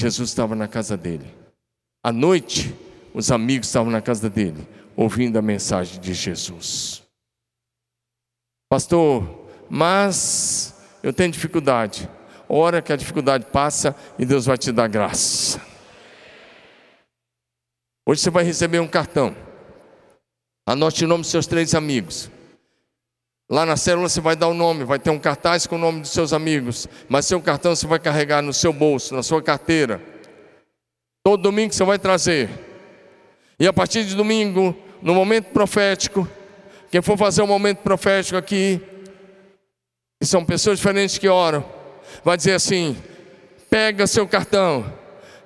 Jesus 0.00 0.30
estava 0.30 0.54
na 0.54 0.66
casa 0.66 0.96
dele. 0.96 1.26
À 2.02 2.10
noite, 2.10 2.74
os 3.12 3.30
amigos 3.30 3.66
estavam 3.66 3.92
na 3.92 4.00
casa 4.00 4.30
dele, 4.30 4.66
ouvindo 4.96 5.38
a 5.38 5.42
mensagem 5.42 6.00
de 6.00 6.14
Jesus. 6.14 7.02
Pastor, 8.68 9.46
mas 9.68 10.74
eu 11.02 11.12
tenho 11.12 11.30
dificuldade. 11.30 12.08
Ora 12.48 12.82
que 12.82 12.92
a 12.92 12.96
dificuldade 12.96 13.46
passa 13.46 13.96
e 14.18 14.24
Deus 14.24 14.46
vai 14.46 14.58
te 14.58 14.70
dar 14.72 14.88
graça. 14.88 15.60
Hoje 18.06 18.20
você 18.20 18.30
vai 18.30 18.44
receber 18.44 18.80
um 18.80 18.88
cartão. 18.88 19.34
Anote 20.66 21.04
o 21.04 21.08
nome 21.08 21.22
dos 21.22 21.30
seus 21.30 21.46
três 21.46 21.74
amigos. 21.74 22.30
Lá 23.50 23.66
na 23.66 23.76
célula 23.76 24.08
você 24.08 24.20
vai 24.20 24.34
dar 24.34 24.48
o 24.48 24.54
nome, 24.54 24.84
vai 24.84 24.98
ter 24.98 25.10
um 25.10 25.18
cartaz 25.18 25.66
com 25.66 25.76
o 25.76 25.78
nome 25.78 26.00
dos 26.00 26.10
seus 26.10 26.32
amigos, 26.32 26.88
mas 27.08 27.26
seu 27.26 27.40
cartão 27.40 27.76
você 27.76 27.86
vai 27.86 27.98
carregar 27.98 28.40
no 28.40 28.52
seu 28.52 28.72
bolso, 28.72 29.14
na 29.14 29.22
sua 29.22 29.42
carteira. 29.42 30.00
Todo 31.24 31.42
domingo 31.42 31.72
você 31.72 31.84
vai 31.84 31.98
trazer. 31.98 32.48
E 33.60 33.66
a 33.66 33.72
partir 33.72 34.04
de 34.04 34.16
domingo, 34.16 34.76
no 35.02 35.14
momento 35.14 35.46
profético, 35.46 36.28
quem 36.90 37.02
for 37.02 37.18
fazer 37.18 37.42
um 37.42 37.46
momento 37.46 37.78
profético 37.78 38.36
aqui, 38.36 38.80
que 40.20 40.26
são 40.26 40.44
pessoas 40.44 40.78
diferentes 40.78 41.18
que 41.18 41.28
oram, 41.28 41.64
vai 42.24 42.36
dizer 42.36 42.54
assim: 42.54 42.96
pega 43.68 44.06
seu 44.06 44.26
cartão, 44.26 44.92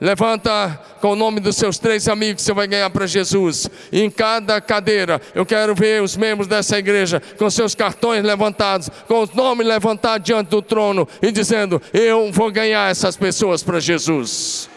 Levanta 0.01 0.79
com 1.01 1.13
o 1.13 1.17
nome 1.17 1.41
dos 1.41 1.57
seus 1.57 1.79
três 1.79 2.07
amigos 2.07 2.43
que 2.43 2.43
você 2.43 2.53
vai 2.53 2.67
ganhar 2.67 2.91
para 2.91 3.07
Jesus. 3.07 3.69
E 3.91 4.03
em 4.03 4.11
cada 4.11 4.61
cadeira, 4.61 5.21
eu 5.35 5.47
quero 5.47 5.75
ver 5.75 6.03
os 6.03 6.17
membros 6.17 6.47
dessa 6.47 6.79
igreja 6.79 7.23
com 7.39 7.49
seus 7.49 7.75
cartões 7.75 8.23
levantados, 8.23 8.91
com 9.09 9.23
os 9.23 9.33
nomes 9.33 9.67
levantados 9.67 10.27
diante 10.27 10.49
do 10.49 10.61
trono 10.61 11.09
e 11.23 11.33
dizendo: 11.33 11.81
Eu 11.95 12.31
vou 12.31 12.51
ganhar 12.53 12.91
essas 12.91 13.17
pessoas 13.17 13.63
para 13.63 13.81
Jesus. 13.81 14.69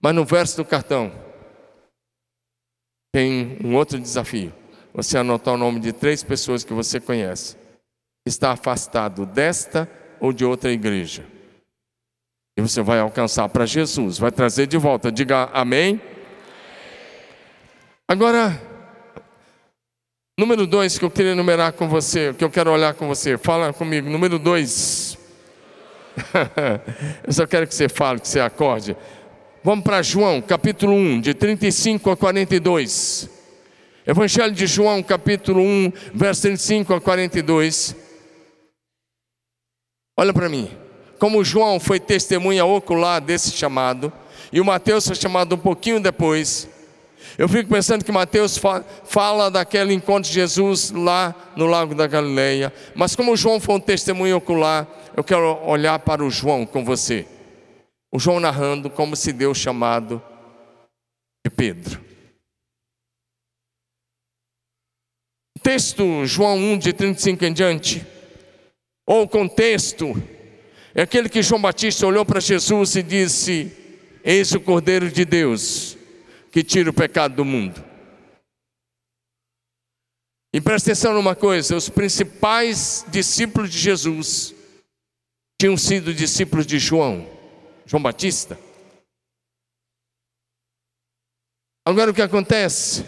Mas 0.00 0.14
no 0.14 0.24
verso 0.24 0.58
do 0.58 0.64
cartão, 0.64 1.10
tem 3.12 3.58
um 3.64 3.74
outro 3.74 3.98
desafio. 3.98 4.52
Você 4.94 5.18
anotar 5.18 5.54
o 5.54 5.58
nome 5.58 5.80
de 5.80 5.92
três 5.92 6.22
pessoas 6.22 6.64
que 6.64 6.72
você 6.72 7.00
conhece, 7.00 7.56
está 8.26 8.52
afastado 8.52 9.24
desta 9.24 9.88
ou 10.20 10.32
de 10.32 10.44
outra 10.44 10.70
igreja 10.72 11.24
e 12.58 12.60
você 12.60 12.82
vai 12.82 12.98
alcançar 12.98 13.48
para 13.48 13.64
Jesus, 13.64 14.18
vai 14.18 14.32
trazer 14.32 14.66
de 14.66 14.76
volta. 14.76 15.12
Diga 15.12 15.48
amém. 15.52 16.00
Agora, 18.08 18.60
Número 20.38 20.68
dois 20.68 20.96
que 20.96 21.04
eu 21.04 21.10
queria 21.10 21.32
enumerar 21.32 21.72
com 21.72 21.88
você, 21.88 22.32
que 22.32 22.44
eu 22.44 22.50
quero 22.50 22.70
olhar 22.70 22.94
com 22.94 23.08
você. 23.08 23.36
Fala 23.36 23.72
comigo. 23.72 24.08
Número 24.08 24.38
dois. 24.38 25.18
eu 27.26 27.32
só 27.32 27.44
quero 27.44 27.66
que 27.66 27.74
você 27.74 27.88
fale, 27.88 28.20
que 28.20 28.28
você 28.28 28.38
acorde. 28.38 28.96
Vamos 29.64 29.82
para 29.82 30.02
João, 30.02 30.40
capítulo 30.40 30.92
1, 30.94 31.20
de 31.20 31.34
35 31.34 32.12
a 32.12 32.16
42. 32.16 33.28
Evangelho 34.06 34.52
de 34.54 34.68
João, 34.68 35.02
capítulo 35.02 35.60
1, 35.60 35.92
verso 36.14 36.42
35 36.42 36.94
a 36.94 37.00
42. 37.00 37.96
Olha 40.16 40.32
para 40.32 40.48
mim. 40.48 40.70
Como 41.18 41.44
João 41.44 41.80
foi 41.80 41.98
testemunha 41.98 42.64
ocular 42.64 43.20
desse 43.20 43.50
chamado, 43.50 44.12
e 44.52 44.60
o 44.60 44.64
Mateus 44.64 45.08
foi 45.08 45.16
chamado 45.16 45.56
um 45.56 45.58
pouquinho 45.58 45.98
depois. 45.98 46.68
Eu 47.36 47.48
fico 47.48 47.68
pensando 47.68 48.04
que 48.04 48.12
Mateus 48.12 48.60
fala 49.04 49.50
daquele 49.50 49.92
encontro 49.92 50.28
de 50.28 50.34
Jesus 50.34 50.92
lá 50.92 51.34
no 51.56 51.66
Lago 51.66 51.96
da 51.96 52.06
Galileia. 52.06 52.72
Mas 52.94 53.16
como 53.16 53.36
João 53.36 53.58
foi 53.58 53.74
um 53.74 53.80
testemunho 53.80 54.36
ocular, 54.36 54.86
eu 55.16 55.24
quero 55.24 55.58
olhar 55.66 55.98
para 55.98 56.24
o 56.24 56.30
João 56.30 56.64
com 56.64 56.84
você. 56.84 57.26
O 58.12 58.18
João 58.18 58.40
narrando 58.40 58.88
como 58.88 59.14
se 59.14 59.32
deu 59.32 59.54
chamado 59.54 60.22
de 61.44 61.50
Pedro. 61.50 62.04
Texto 65.62 66.24
João 66.24 66.56
1, 66.56 66.78
de 66.78 66.92
35 66.92 67.44
em 67.44 67.52
diante, 67.52 68.06
ou 69.06 69.22
o 69.22 69.28
contexto, 69.28 70.14
é 70.94 71.02
aquele 71.02 71.28
que 71.28 71.42
João 71.42 71.60
Batista 71.60 72.06
olhou 72.06 72.24
para 72.24 72.40
Jesus 72.40 72.96
e 72.96 73.02
disse: 73.02 73.72
Eis 74.24 74.52
o 74.52 74.60
Cordeiro 74.60 75.10
de 75.10 75.24
Deus 75.24 75.96
que 76.50 76.62
tira 76.64 76.90
o 76.90 76.94
pecado 76.94 77.36
do 77.36 77.44
mundo. 77.44 77.84
E 80.52 80.60
presta 80.60 80.90
atenção 80.90 81.12
numa 81.12 81.36
coisa: 81.36 81.76
os 81.76 81.88
principais 81.88 83.04
discípulos 83.08 83.70
de 83.70 83.78
Jesus 83.78 84.54
tinham 85.60 85.76
sido 85.76 86.14
discípulos 86.14 86.66
de 86.66 86.78
João, 86.78 87.28
João 87.88 88.02
Batista. 88.02 88.58
Agora 91.86 92.10
o 92.10 92.14
que 92.14 92.20
acontece? 92.20 93.02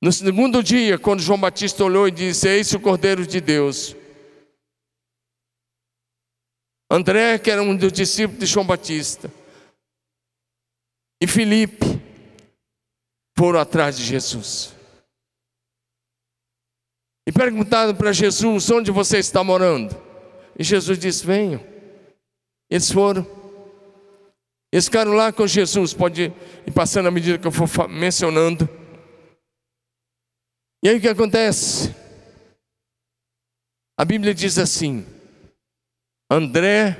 No 0.00 0.12
segundo 0.12 0.62
dia, 0.62 0.96
quando 0.96 1.20
João 1.20 1.38
Batista 1.38 1.84
olhou 1.84 2.06
e 2.06 2.12
disse: 2.12 2.48
Eis 2.48 2.72
o 2.72 2.78
Cordeiro 2.78 3.26
de 3.26 3.40
Deus. 3.40 3.96
André, 6.88 7.40
que 7.40 7.50
era 7.50 7.60
um 7.60 7.76
dos 7.76 7.92
discípulos 7.92 8.38
de 8.38 8.46
João 8.46 8.64
Batista, 8.64 9.28
e 11.20 11.26
Filipe 11.26 11.84
foram 13.36 13.58
atrás 13.58 13.96
de 13.96 14.04
Jesus. 14.04 14.76
E 17.26 17.32
perguntaram 17.32 17.96
para 17.96 18.12
Jesus: 18.12 18.70
Onde 18.70 18.92
você 18.92 19.18
está 19.18 19.42
morando? 19.42 19.92
E 20.56 20.62
Jesus 20.62 21.00
disse: 21.00 21.26
Venham. 21.26 21.69
Eles 22.70 22.90
foram. 22.90 23.26
Eles 24.72 24.84
ficaram 24.84 25.12
lá 25.12 25.32
com 25.32 25.46
Jesus. 25.46 25.92
Pode 25.92 26.32
ir 26.66 26.72
passando 26.72 27.08
à 27.08 27.10
medida 27.10 27.38
que 27.38 27.46
eu 27.46 27.50
for 27.50 27.88
mencionando. 27.88 28.68
E 30.82 30.88
aí 30.88 30.96
o 30.96 31.00
que 31.00 31.08
acontece? 31.08 31.94
A 33.98 34.04
Bíblia 34.04 34.32
diz 34.32 34.56
assim: 34.58 35.04
André, 36.30 36.96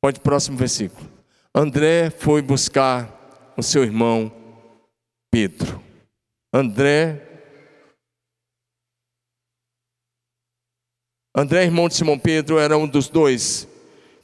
pode 0.00 0.20
próximo 0.20 0.56
versículo. 0.56 1.10
André 1.54 2.10
foi 2.10 2.40
buscar 2.40 3.52
o 3.56 3.62
seu 3.62 3.82
irmão 3.82 4.32
Pedro. 5.30 5.82
André 6.54 7.31
André, 11.34 11.64
irmão 11.64 11.88
de 11.88 11.94
Simão 11.94 12.18
Pedro, 12.18 12.58
era 12.58 12.76
um 12.76 12.86
dos 12.86 13.08
dois 13.08 13.66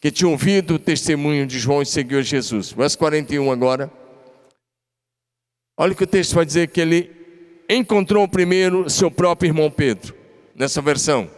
que 0.00 0.10
tinha 0.10 0.28
ouvido 0.28 0.74
o 0.74 0.78
testemunho 0.78 1.46
de 1.46 1.58
João 1.58 1.82
e 1.82 1.86
seguiu 1.86 2.22
Jesus. 2.22 2.72
Verso 2.72 2.98
41 2.98 3.50
agora. 3.50 3.90
Olha 5.76 5.94
que 5.94 6.04
o 6.04 6.06
texto 6.06 6.34
vai 6.34 6.44
dizer 6.44 6.68
que 6.68 6.80
ele 6.80 7.10
encontrou 7.68 8.26
primeiro 8.28 8.88
seu 8.90 9.10
próprio 9.10 9.48
irmão 9.48 9.70
Pedro, 9.70 10.14
nessa 10.54 10.82
versão. 10.82 11.30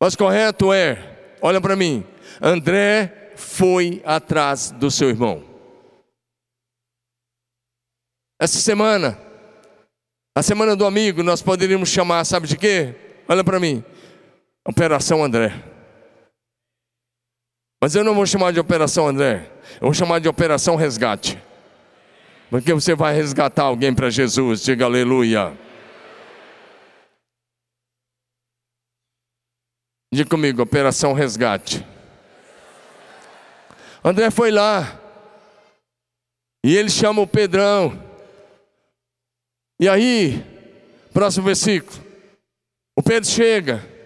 Mas 0.00 0.16
correto 0.16 0.72
é, 0.72 1.36
olha 1.40 1.60
para 1.60 1.76
mim, 1.76 2.04
André 2.40 3.32
foi 3.36 4.02
atrás 4.04 4.70
do 4.70 4.90
seu 4.90 5.08
irmão. 5.08 5.44
Essa 8.40 8.58
semana, 8.58 9.18
a 10.34 10.42
semana 10.42 10.76
do 10.76 10.86
amigo, 10.86 11.22
nós 11.22 11.42
poderíamos 11.42 11.88
chamar, 11.88 12.24
sabe 12.24 12.46
de 12.46 12.56
quê? 12.56 12.94
Olha 13.28 13.42
para 13.42 13.58
mim, 13.58 13.84
Operação 14.68 15.24
André. 15.24 15.64
Mas 17.82 17.94
eu 17.94 18.04
não 18.04 18.14
vou 18.14 18.26
chamar 18.26 18.52
de 18.52 18.60
Operação 18.60 19.08
André, 19.08 19.50
eu 19.76 19.86
vou 19.86 19.94
chamar 19.94 20.18
de 20.18 20.28
Operação 20.28 20.76
Resgate. 20.76 21.42
Porque 22.50 22.74
você 22.74 22.94
vai 22.94 23.14
resgatar 23.14 23.62
alguém 23.62 23.94
para 23.94 24.10
Jesus, 24.10 24.62
diga 24.62 24.84
aleluia. 24.84 25.56
Diga 30.12 30.28
comigo, 30.28 30.60
Operação 30.60 31.14
Resgate. 31.14 31.86
André 34.04 34.30
foi 34.30 34.50
lá. 34.50 35.00
E 36.62 36.76
ele 36.76 36.90
chama 36.90 37.22
o 37.22 37.26
Pedrão. 37.26 37.98
E 39.80 39.88
aí, 39.88 40.44
próximo 41.10 41.46
versículo. 41.46 42.04
O 42.94 43.02
Pedro 43.02 43.30
chega. 43.30 43.97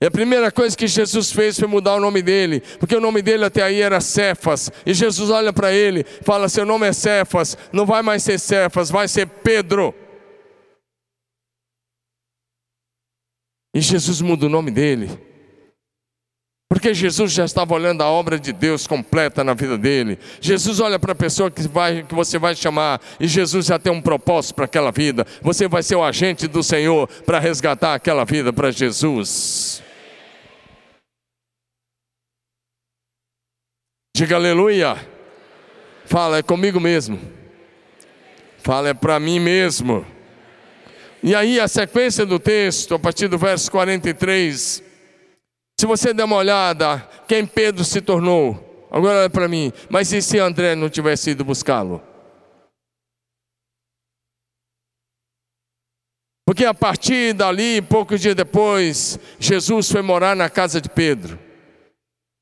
E 0.00 0.06
a 0.06 0.10
primeira 0.10 0.52
coisa 0.52 0.76
que 0.76 0.86
Jesus 0.86 1.32
fez 1.32 1.58
foi 1.58 1.66
mudar 1.66 1.94
o 1.94 2.00
nome 2.00 2.20
dele, 2.20 2.60
porque 2.78 2.94
o 2.94 3.00
nome 3.00 3.22
dele 3.22 3.46
até 3.46 3.62
aí 3.62 3.80
era 3.80 3.98
Cefas. 3.98 4.70
E 4.84 4.92
Jesus 4.92 5.30
olha 5.30 5.54
para 5.54 5.72
ele, 5.72 6.04
fala: 6.22 6.50
Seu 6.50 6.66
nome 6.66 6.86
é 6.86 6.92
Cefas, 6.92 7.56
não 7.72 7.86
vai 7.86 8.02
mais 8.02 8.22
ser 8.22 8.38
Cefas, 8.38 8.90
vai 8.90 9.08
ser 9.08 9.26
Pedro. 9.26 9.94
E 13.74 13.80
Jesus 13.80 14.20
muda 14.20 14.46
o 14.46 14.50
nome 14.50 14.70
dele. 14.70 15.18
Porque 16.68 16.92
Jesus 16.92 17.32
já 17.32 17.44
estava 17.44 17.72
olhando 17.74 18.02
a 18.02 18.10
obra 18.10 18.38
de 18.38 18.52
Deus 18.52 18.86
completa 18.86 19.42
na 19.44 19.54
vida 19.54 19.78
dele. 19.78 20.18
Jesus 20.40 20.80
olha 20.80 20.98
para 20.98 21.12
a 21.12 21.14
pessoa 21.14 21.50
que, 21.50 21.66
vai, 21.68 22.02
que 22.02 22.14
você 22.14 22.38
vai 22.38 22.54
chamar, 22.54 23.00
e 23.20 23.26
Jesus 23.26 23.66
já 23.66 23.78
tem 23.78 23.92
um 23.92 24.02
propósito 24.02 24.56
para 24.56 24.64
aquela 24.66 24.90
vida. 24.90 25.26
Você 25.40 25.68
vai 25.68 25.82
ser 25.82 25.94
o 25.94 26.04
agente 26.04 26.46
do 26.46 26.62
Senhor 26.62 27.08
para 27.24 27.38
resgatar 27.38 27.94
aquela 27.94 28.24
vida 28.24 28.52
para 28.52 28.70
Jesus. 28.70 29.85
Diga 34.16 34.36
aleluia. 34.36 34.96
Fala, 36.06 36.38
é 36.38 36.42
comigo 36.42 36.80
mesmo. 36.80 37.20
Fala, 38.56 38.88
é 38.88 38.94
para 38.94 39.20
mim 39.20 39.38
mesmo. 39.38 40.06
E 41.22 41.34
aí 41.34 41.60
a 41.60 41.68
sequência 41.68 42.24
do 42.24 42.38
texto, 42.38 42.94
a 42.94 42.98
partir 42.98 43.28
do 43.28 43.36
verso 43.36 43.70
43 43.70 44.82
se 45.78 45.84
você 45.84 46.14
der 46.14 46.24
uma 46.24 46.36
olhada, 46.36 47.06
quem 47.28 47.44
Pedro 47.44 47.84
se 47.84 48.00
tornou, 48.00 48.88
agora 48.90 49.18
olha 49.18 49.28
para 49.28 49.48
mim, 49.48 49.70
mas 49.90 50.10
e 50.10 50.22
se 50.22 50.38
André 50.38 50.74
não 50.74 50.88
tivesse 50.88 51.32
ido 51.32 51.44
buscá-lo? 51.44 52.02
Porque 56.46 56.64
a 56.64 56.72
partir 56.72 57.34
dali, 57.34 57.82
poucos 57.82 58.22
dias 58.22 58.34
depois, 58.34 59.18
Jesus 59.38 59.92
foi 59.92 60.00
morar 60.00 60.34
na 60.34 60.48
casa 60.48 60.80
de 60.80 60.88
Pedro. 60.88 61.44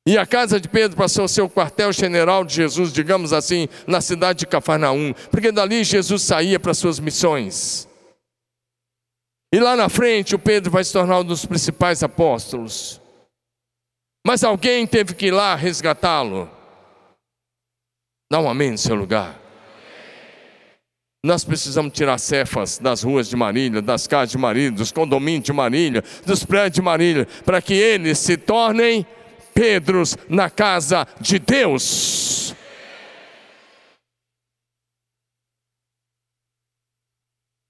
E 0.06 0.18
a 0.18 0.26
casa 0.26 0.60
de 0.60 0.68
Pedro 0.68 0.96
passou 0.96 1.24
a 1.24 1.28
ser 1.28 1.40
o 1.40 1.48
quartel-general 1.48 2.44
de 2.44 2.54
Jesus, 2.54 2.92
digamos 2.92 3.32
assim, 3.32 3.68
na 3.86 4.02
cidade 4.02 4.40
de 4.40 4.46
Cafarnaum, 4.46 5.14
porque 5.30 5.50
dali 5.50 5.82
Jesus 5.82 6.22
saía 6.22 6.60
para 6.60 6.74
suas 6.74 7.00
missões. 7.00 7.88
E 9.52 9.58
lá 9.58 9.74
na 9.74 9.88
frente, 9.88 10.34
o 10.34 10.38
Pedro 10.38 10.70
vai 10.70 10.84
se 10.84 10.92
tornar 10.92 11.20
um 11.20 11.24
dos 11.24 11.46
principais 11.46 12.02
apóstolos. 12.02 13.00
Mas 14.26 14.44
alguém 14.44 14.86
teve 14.86 15.14
que 15.14 15.26
ir 15.26 15.30
lá 15.30 15.54
resgatá-lo. 15.54 16.50
Dá 18.30 18.40
um 18.40 18.48
amém 18.48 18.72
no 18.72 18.78
seu 18.78 18.94
lugar. 18.94 19.40
Nós 21.24 21.44
precisamos 21.44 21.94
tirar 21.94 22.18
cefas 22.18 22.78
das 22.78 23.02
ruas 23.02 23.28
de 23.28 23.36
Marília, 23.36 23.80
das 23.80 24.06
casas 24.06 24.32
de 24.32 24.36
Marília, 24.36 24.72
dos 24.72 24.92
condomínios 24.92 25.44
de 25.44 25.52
Marília, 25.54 26.04
dos 26.26 26.44
prédios 26.44 26.74
de 26.74 26.82
Marília, 26.82 27.26
para 27.44 27.62
que 27.62 27.72
eles 27.72 28.18
se 28.18 28.36
tornem 28.36 29.06
Pedros 29.54 30.16
na 30.28 30.50
casa 30.50 31.06
de 31.20 31.38
Deus. 31.38 32.54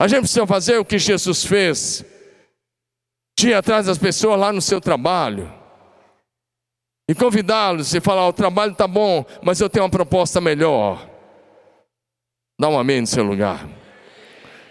A 0.01 0.09
gente 0.09 0.21
precisa 0.21 0.47
fazer 0.47 0.79
o 0.79 0.85
que 0.85 0.99
Jesus 0.99 1.45
fez, 1.45 2.05
ir 3.41 3.55
atrás 3.55 3.87
das 3.87 3.99
pessoas 3.99 4.41
lá 4.41 4.53
no 4.53 4.61
seu 4.61 4.81
trabalho 4.81 5.53
e 7.09 7.15
convidá-los 7.15 7.95
e 7.95 8.01
falar: 8.01 8.27
o 8.27 8.33
trabalho 8.33 8.73
está 8.73 8.89
bom, 8.89 9.25
mas 9.43 9.61
eu 9.61 9.69
tenho 9.69 9.85
uma 9.85 9.91
proposta 9.91 10.41
melhor. 10.41 11.09
Dá 12.59 12.69
um 12.69 12.79
amém 12.79 13.01
no 13.01 13.07
seu 13.07 13.25
lugar. 13.25 13.84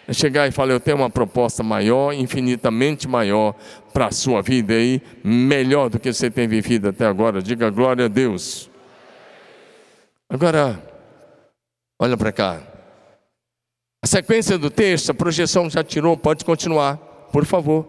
É 0.08 0.13
chegar 0.13 0.48
e 0.48 0.52
falar: 0.52 0.74
Eu 0.74 0.80
tenho 0.80 0.98
uma 0.98 1.10
proposta 1.10 1.63
maior, 1.63 2.13
infinitamente 2.13 3.08
maior 3.08 3.56
para 3.94 4.08
a 4.08 4.12
sua 4.12 4.42
vida 4.42 4.74
aí, 4.74 5.02
melhor 5.24 5.89
do 5.89 6.00
que 6.00 6.12
você 6.12 6.30
tem 6.30 6.48
vivido 6.48 6.89
até 6.89 7.06
agora. 7.06 7.42
Diga 7.42 7.70
glória 7.70 8.06
a 8.06 8.08
Deus. 8.08 8.70
Agora, 10.30 10.82
olha 12.00 12.18
para 12.18 12.32
cá. 12.32 12.62
A 14.04 14.08
sequência 14.08 14.58
do 14.58 14.70
texto, 14.70 15.12
a 15.12 15.13
projeção 15.13 15.70
já 15.70 15.84
tirou, 15.84 16.18
pode 16.18 16.44
continuar, 16.44 16.98
por 17.32 17.46
favor. 17.46 17.88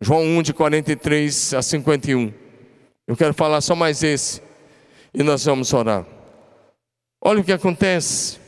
João 0.00 0.22
1, 0.22 0.42
de 0.42 0.52
43 0.52 1.54
a 1.54 1.62
51. 1.62 2.32
Eu 3.06 3.16
quero 3.16 3.32
falar 3.32 3.60
só 3.60 3.76
mais 3.76 4.02
esse, 4.02 4.42
e 5.12 5.22
nós 5.22 5.44
vamos 5.44 5.72
orar. 5.72 6.04
Olha 7.22 7.40
o 7.40 7.44
que 7.44 7.52
acontece. 7.52 8.43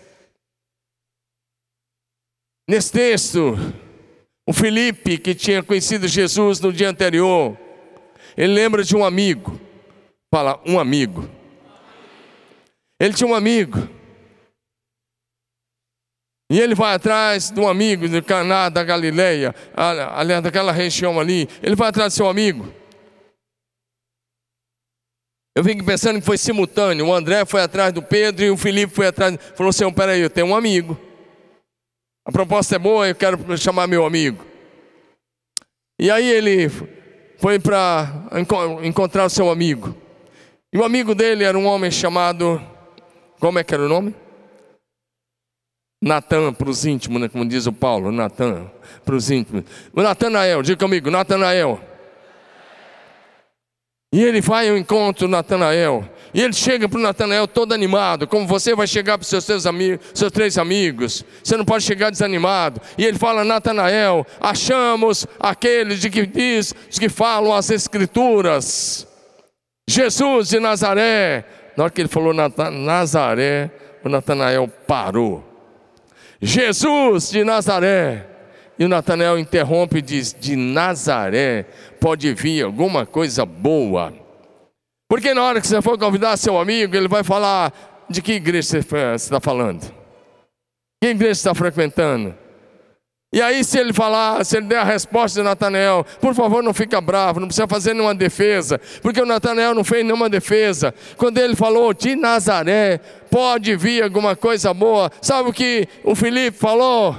Nesse 2.68 2.90
texto, 2.90 3.54
o 4.44 4.52
Felipe, 4.52 5.18
que 5.18 5.34
tinha 5.34 5.62
conhecido 5.62 6.08
Jesus 6.08 6.58
no 6.58 6.72
dia 6.72 6.90
anterior, 6.90 7.56
ele 8.36 8.52
lembra 8.52 8.82
de 8.82 8.96
um 8.96 9.04
amigo. 9.04 9.60
Fala, 10.34 10.60
um 10.66 10.78
amigo. 10.78 11.30
Ele 13.00 13.14
tinha 13.14 13.28
um 13.28 13.34
amigo. 13.34 13.88
E 16.50 16.60
ele 16.60 16.74
vai 16.74 16.94
atrás 16.94 17.50
de 17.50 17.60
um 17.60 17.68
amigo 17.68 18.08
de 18.08 18.20
Caná 18.22 18.68
da 18.68 18.82
Galileia, 18.82 19.54
aliás, 19.74 20.42
daquela 20.42 20.72
região 20.72 21.20
ali. 21.20 21.48
Ele 21.62 21.76
vai 21.76 21.88
atrás 21.88 22.12
do 22.12 22.16
seu 22.16 22.28
amigo. 22.28 22.72
Eu 25.56 25.64
fico 25.64 25.84
pensando 25.84 26.18
que 26.18 26.26
foi 26.26 26.36
simultâneo. 26.36 27.06
O 27.06 27.14
André 27.14 27.44
foi 27.44 27.62
atrás 27.62 27.92
do 27.92 28.02
Pedro 28.02 28.44
e 28.44 28.50
o 28.50 28.56
Felipe 28.56 28.92
foi 28.92 29.06
atrás. 29.06 29.36
Falou 29.54 29.70
assim: 29.70 29.90
peraí, 29.92 30.20
eu 30.20 30.30
tenho 30.30 30.48
um 30.48 30.56
amigo. 30.56 31.05
A 32.26 32.32
proposta 32.32 32.74
é 32.74 32.78
boa, 32.78 33.06
eu 33.06 33.14
quero 33.14 33.56
chamar 33.56 33.86
meu 33.86 34.04
amigo. 34.04 34.44
E 35.96 36.10
aí 36.10 36.28
ele 36.28 36.68
foi 37.38 37.60
para 37.60 38.26
encontrar 38.82 39.24
o 39.26 39.30
seu 39.30 39.48
amigo. 39.48 39.94
E 40.72 40.76
o 40.76 40.84
amigo 40.84 41.14
dele 41.14 41.44
era 41.44 41.56
um 41.56 41.66
homem 41.66 41.88
chamado. 41.88 42.60
Como 43.38 43.60
é 43.60 43.64
que 43.64 43.72
era 43.72 43.84
o 43.84 43.88
nome? 43.88 44.12
Natan, 46.02 46.52
para 46.52 46.68
os 46.68 46.84
íntimos, 46.84 47.20
né? 47.20 47.28
como 47.28 47.46
diz 47.46 47.66
o 47.66 47.72
Paulo, 47.72 48.10
Natan, 48.10 48.72
para 49.04 49.14
os 49.14 49.30
íntimos. 49.30 49.62
O 49.94 50.02
Natanael, 50.02 50.62
diga 50.62 50.78
comigo, 50.78 51.08
Natanael. 51.12 51.80
E 54.16 54.24
ele 54.24 54.40
vai 54.40 54.66
ao 54.70 54.78
encontro 54.78 55.28
Natanael. 55.28 56.02
E 56.32 56.40
ele 56.40 56.54
chega 56.54 56.88
para 56.88 56.98
o 56.98 57.02
Natanael 57.02 57.46
todo 57.46 57.74
animado, 57.74 58.26
como 58.26 58.46
você 58.46 58.74
vai 58.74 58.86
chegar 58.86 59.18
para 59.18 59.24
os 59.24 59.28
seus, 59.28 59.44
seus 59.44 60.32
três 60.32 60.56
amigos. 60.56 61.22
Você 61.44 61.54
não 61.54 61.66
pode 61.66 61.84
chegar 61.84 62.08
desanimado. 62.08 62.80
E 62.96 63.04
ele 63.04 63.18
fala: 63.18 63.44
Natanael, 63.44 64.26
achamos 64.40 65.26
aqueles 65.38 66.00
de 66.00 66.08
que 66.08 66.24
diz, 66.24 66.72
que 66.98 67.10
falam 67.10 67.52
as 67.52 67.68
Escrituras. 67.68 69.06
Jesus 69.86 70.48
de 70.48 70.60
Nazaré. 70.60 71.44
Na 71.76 71.84
hora 71.84 71.92
que 71.92 72.00
ele 72.00 72.08
falou 72.08 72.32
Nazaré, 72.32 73.70
o 74.02 74.08
Natanael 74.08 74.66
parou. 74.86 75.44
Jesus 76.40 77.30
de 77.30 77.44
Nazaré. 77.44 78.35
E 78.78 78.84
o 78.84 78.88
Natanael 78.88 79.38
interrompe 79.38 79.98
e 79.98 80.02
diz: 80.02 80.34
De 80.38 80.54
Nazaré 80.54 81.64
pode 82.00 82.32
vir 82.34 82.62
alguma 82.62 83.06
coisa 83.06 83.46
boa. 83.46 84.12
Porque 85.08 85.32
na 85.32 85.42
hora 85.42 85.60
que 85.60 85.66
você 85.66 85.80
for 85.80 85.98
convidar 85.98 86.36
seu 86.36 86.58
amigo, 86.58 86.94
ele 86.94 87.08
vai 87.08 87.24
falar: 87.24 87.72
De 88.08 88.20
que 88.20 88.32
igreja 88.32 88.82
você 88.82 89.14
está 89.14 89.40
falando? 89.40 89.82
Que 91.02 91.10
igreja 91.10 91.34
você 91.34 91.40
está 91.40 91.54
frequentando? 91.54 92.34
E 93.32 93.42
aí, 93.42 93.62
se 93.64 93.78
ele 93.78 93.92
falar, 93.92 94.44
se 94.44 94.56
ele 94.56 94.66
der 94.66 94.78
a 94.78 94.84
resposta 94.84 95.40
de 95.40 95.44
Natanael, 95.44 96.06
por 96.20 96.34
favor, 96.34 96.62
não 96.62 96.72
fica 96.72 97.00
bravo, 97.00 97.40
não 97.40 97.48
precisa 97.48 97.66
fazer 97.66 97.92
nenhuma 97.92 98.14
defesa, 98.14 98.80
porque 99.02 99.20
o 99.20 99.26
Natanael 99.26 99.74
não 99.74 99.84
fez 99.84 100.04
nenhuma 100.04 100.28
defesa. 100.28 100.94
Quando 101.16 101.38
ele 101.38 101.56
falou 101.56 101.92
de 101.92 102.14
Nazaré, 102.14 102.98
pode 103.30 103.76
vir 103.76 104.02
alguma 104.02 104.36
coisa 104.36 104.72
boa, 104.72 105.10
sabe 105.20 105.50
o 105.50 105.52
que 105.52 105.88
o 106.04 106.14
Felipe 106.14 106.56
falou? 106.56 107.14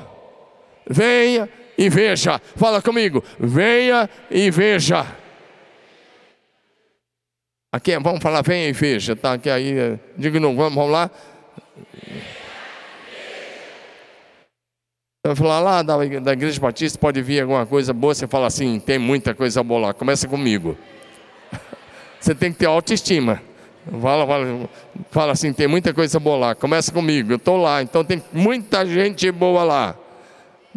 Venha 0.89 1.49
e 1.77 1.89
veja. 1.89 2.41
Fala 2.55 2.81
comigo. 2.81 3.23
Venha 3.39 4.09
e 4.31 4.49
veja. 4.49 5.05
Aqui, 7.71 7.97
vamos 7.99 8.21
falar, 8.23 8.41
venha 8.41 8.69
e 8.69 8.71
veja, 8.71 9.15
tá? 9.15 9.33
aqui 9.33 9.49
aí, 9.49 9.77
eh, 9.77 9.99
digo 10.17 10.39
não, 10.39 10.55
vamos, 10.55 10.73
vamos 10.73 10.91
lá. 10.91 11.11
Você 15.21 15.27
vai 15.27 15.35
falar 15.35 15.59
lá 15.59 15.83
da, 15.83 15.97
da 15.97 16.33
Igreja 16.33 16.59
Batista, 16.61 16.97
pode 16.97 17.21
vir 17.21 17.41
alguma 17.41 17.65
coisa 17.65 17.93
boa, 17.93 18.15
você 18.15 18.25
fala 18.25 18.47
assim, 18.47 18.79
tem 18.79 18.97
muita 18.97 19.35
coisa 19.35 19.61
boa 19.61 19.87
lá, 19.87 19.93
começa 19.93 20.27
comigo. 20.27 20.77
Você 22.19 22.33
tem 22.33 22.51
que 22.51 22.59
ter 22.59 22.65
autoestima. 22.65 23.43
Fala, 24.01 24.25
fala, 24.25 24.69
fala 25.11 25.31
assim, 25.33 25.53
tem 25.53 25.67
muita 25.67 25.93
coisa 25.93 26.19
boa 26.19 26.37
lá, 26.37 26.55
começa 26.55 26.91
comigo, 26.91 27.33
eu 27.33 27.37
estou 27.37 27.57
lá, 27.57 27.83
então 27.83 28.03
tem 28.03 28.23
muita 28.33 28.85
gente 28.85 29.29
boa 29.31 29.63
lá. 29.63 29.95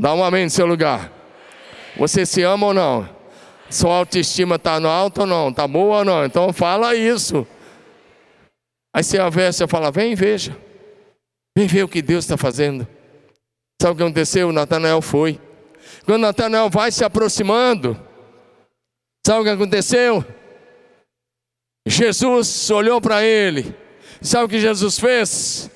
Dá 0.01 0.15
um 0.15 0.25
amém 0.25 0.45
no 0.45 0.51
seu 0.51 0.65
lugar. 0.65 1.13
Você 1.99 2.25
se 2.25 2.41
ama 2.41 2.69
ou 2.69 2.73
não? 2.73 3.07
Sua 3.69 3.97
autoestima 3.97 4.57
está 4.57 4.81
no 4.81 4.89
alto 4.89 5.21
ou 5.21 5.27
não? 5.27 5.51
Está 5.51 5.69
boa 5.69 5.99
ou 5.99 6.05
não? 6.07 6.25
Então 6.25 6.55
fala 6.55 6.95
isso. 6.95 7.47
Aí 8.97 9.05
você 9.05 9.19
avessa, 9.19 9.59
você 9.59 9.69
fala, 9.69 9.91
vem 9.91 10.15
veja. 10.15 10.57
Vem 11.55 11.67
ver 11.67 11.85
o 11.85 11.89
que 11.89 12.01
Deus 12.01 12.25
está 12.25 12.39
fazendo. 12.39 12.89
Sabe 13.81 13.93
o 13.93 13.97
que 13.97 14.03
aconteceu? 14.03 14.51
Natanael 14.51 15.03
foi. 15.03 15.39
Quando 16.07 16.23
Natanael 16.23 16.71
vai 16.71 16.91
se 16.91 17.05
aproximando, 17.05 17.95
sabe 19.27 19.41
o 19.41 19.45
que 19.45 19.51
aconteceu? 19.51 20.25
Jesus 21.87 22.71
olhou 22.71 23.03
para 23.03 23.23
ele. 23.23 23.77
Sabe 24.23 24.47
o 24.47 24.49
que 24.49 24.61
Jesus 24.61 24.99
fez? 24.99 25.71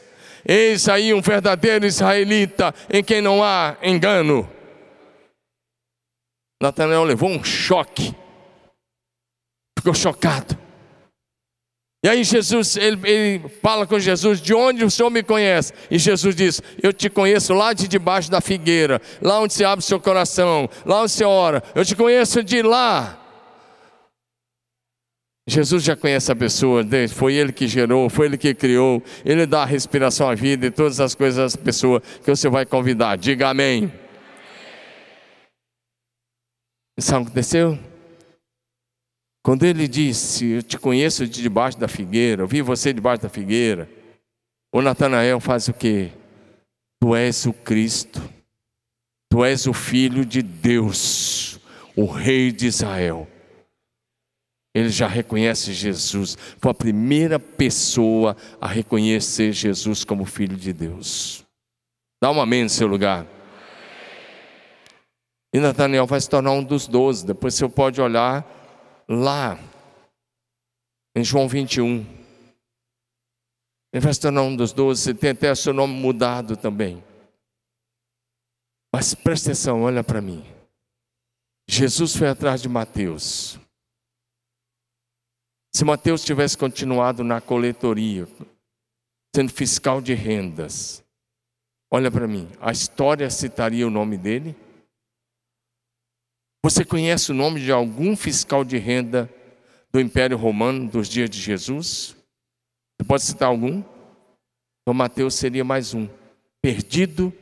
Eis 0.46 0.88
aí 0.88 1.14
um 1.14 1.20
verdadeiro 1.20 1.86
israelita 1.86 2.74
em 2.90 3.02
quem 3.02 3.20
não 3.20 3.42
há 3.42 3.76
engano. 3.82 4.48
Natanael 6.62 7.04
levou 7.04 7.28
um 7.28 7.42
choque, 7.42 8.14
ficou 9.78 9.94
chocado. 9.94 10.58
E 12.04 12.08
aí 12.08 12.22
Jesus, 12.22 12.76
ele, 12.76 13.00
ele, 13.08 13.48
fala 13.62 13.86
com 13.86 13.98
Jesus, 13.98 14.38
de 14.38 14.52
onde 14.52 14.84
o 14.84 14.90
Senhor 14.90 15.08
me 15.08 15.22
conhece? 15.22 15.72
E 15.90 15.98
Jesus 15.98 16.36
diz, 16.36 16.62
eu 16.82 16.92
te 16.92 17.08
conheço 17.08 17.54
lá 17.54 17.72
de 17.72 17.88
debaixo 17.88 18.30
da 18.30 18.42
figueira, 18.42 19.00
lá 19.22 19.40
onde 19.40 19.54
se 19.54 19.64
abre 19.64 19.82
o 19.82 19.86
seu 19.86 19.98
coração, 19.98 20.68
lá 20.84 21.00
onde 21.00 21.12
você 21.12 21.24
ora, 21.24 21.62
eu 21.74 21.82
te 21.82 21.96
conheço 21.96 22.42
de 22.42 22.60
lá. 22.60 23.23
Jesus 25.46 25.82
já 25.82 25.94
conhece 25.94 26.32
a 26.32 26.36
pessoa, 26.36 26.82
foi 27.12 27.34
Ele 27.34 27.52
que 27.52 27.68
gerou, 27.68 28.08
foi 28.08 28.26
Ele 28.26 28.38
que 28.38 28.54
criou, 28.54 29.02
Ele 29.24 29.44
dá 29.44 29.62
a 29.62 29.66
respiração 29.66 30.28
à 30.28 30.34
vida 30.34 30.66
e 30.66 30.70
todas 30.70 31.00
as 31.00 31.14
coisas 31.14 31.38
às 31.38 31.56
pessoas 31.56 32.02
que 32.22 32.30
você 32.30 32.48
vai 32.48 32.64
convidar. 32.64 33.16
Diga 33.16 33.50
amém. 33.50 33.92
Sabe 36.98 37.22
o 37.22 37.24
que 37.24 37.32
aconteceu? 37.32 37.78
Quando 39.44 39.64
ele 39.64 39.86
disse, 39.86 40.46
eu 40.46 40.62
te 40.62 40.78
conheço 40.78 41.26
de 41.26 41.42
debaixo 41.42 41.78
da 41.78 41.86
figueira, 41.86 42.42
eu 42.42 42.48
vi 42.48 42.62
você 42.62 42.94
debaixo 42.94 43.22
da 43.22 43.28
figueira, 43.28 43.86
o 44.72 44.80
Natanael 44.80 45.38
faz 45.38 45.68
o 45.68 45.74
quê? 45.74 46.10
Tu 46.98 47.14
és 47.14 47.44
o 47.44 47.52
Cristo, 47.52 48.22
tu 49.28 49.44
és 49.44 49.66
o 49.66 49.74
Filho 49.74 50.24
de 50.24 50.40
Deus, 50.40 51.60
o 51.94 52.06
Rei 52.06 52.50
de 52.50 52.66
Israel. 52.66 53.28
Ele 54.74 54.88
já 54.88 55.06
reconhece 55.06 55.72
Jesus. 55.72 56.36
Foi 56.58 56.72
a 56.72 56.74
primeira 56.74 57.38
pessoa 57.38 58.36
a 58.60 58.66
reconhecer 58.66 59.52
Jesus 59.52 60.04
como 60.04 60.24
Filho 60.24 60.56
de 60.56 60.72
Deus. 60.72 61.44
Dá 62.20 62.30
um 62.30 62.40
amém 62.40 62.64
no 62.64 62.68
seu 62.68 62.88
lugar. 62.88 63.26
E 65.54 65.60
Natanael 65.60 66.06
vai 66.06 66.20
se 66.20 66.28
tornar 66.28 66.50
um 66.50 66.64
dos 66.64 66.88
doze. 66.88 67.24
Depois 67.24 67.54
você 67.54 67.68
pode 67.68 68.00
olhar 68.00 68.44
lá, 69.08 69.56
em 71.14 71.22
João 71.22 71.46
21. 71.46 72.04
Ele 73.92 74.00
vai 74.00 74.12
se 74.12 74.20
tornar 74.20 74.42
um 74.42 74.56
dos 74.56 74.72
doze. 74.72 75.14
Tem 75.14 75.30
até 75.30 75.54
seu 75.54 75.72
nome 75.72 75.94
mudado 75.94 76.56
também. 76.56 77.02
Mas 78.92 79.14
presta 79.14 79.50
atenção, 79.50 79.82
olha 79.82 80.02
para 80.02 80.20
mim. 80.20 80.44
Jesus 81.68 82.16
foi 82.16 82.28
atrás 82.28 82.60
de 82.60 82.68
Mateus. 82.68 83.58
Se 85.76 85.84
Mateus 85.84 86.24
tivesse 86.24 86.56
continuado 86.56 87.24
na 87.24 87.40
coletoria, 87.40 88.28
sendo 89.34 89.52
fiscal 89.52 90.00
de 90.00 90.14
rendas, 90.14 91.02
olha 91.92 92.12
para 92.12 92.28
mim, 92.28 92.48
a 92.60 92.70
história 92.70 93.28
citaria 93.28 93.84
o 93.84 93.90
nome 93.90 94.16
dele? 94.16 94.54
Você 96.64 96.84
conhece 96.84 97.32
o 97.32 97.34
nome 97.34 97.60
de 97.60 97.72
algum 97.72 98.16
fiscal 98.16 98.64
de 98.64 98.78
renda 98.78 99.28
do 99.92 100.00
Império 100.00 100.36
Romano 100.36 100.88
dos 100.88 101.08
dias 101.08 101.28
de 101.28 101.40
Jesus? 101.40 102.16
Você 102.96 103.06
pode 103.06 103.24
citar 103.24 103.48
algum? 103.48 103.82
Então 104.82 104.94
Mateus 104.94 105.34
seria 105.34 105.64
mais 105.64 105.92
um, 105.92 106.08
perdido 106.62 107.32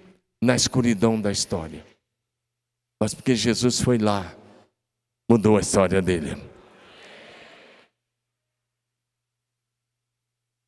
na 0.42 0.56
escuridão 0.56 1.20
da 1.20 1.30
história, 1.30 1.84
mas 3.00 3.12
porque 3.12 3.36
Jesus 3.36 3.80
foi 3.80 3.98
lá, 3.98 4.34
mudou 5.30 5.58
a 5.58 5.60
história 5.60 6.00
dele. 6.00 6.51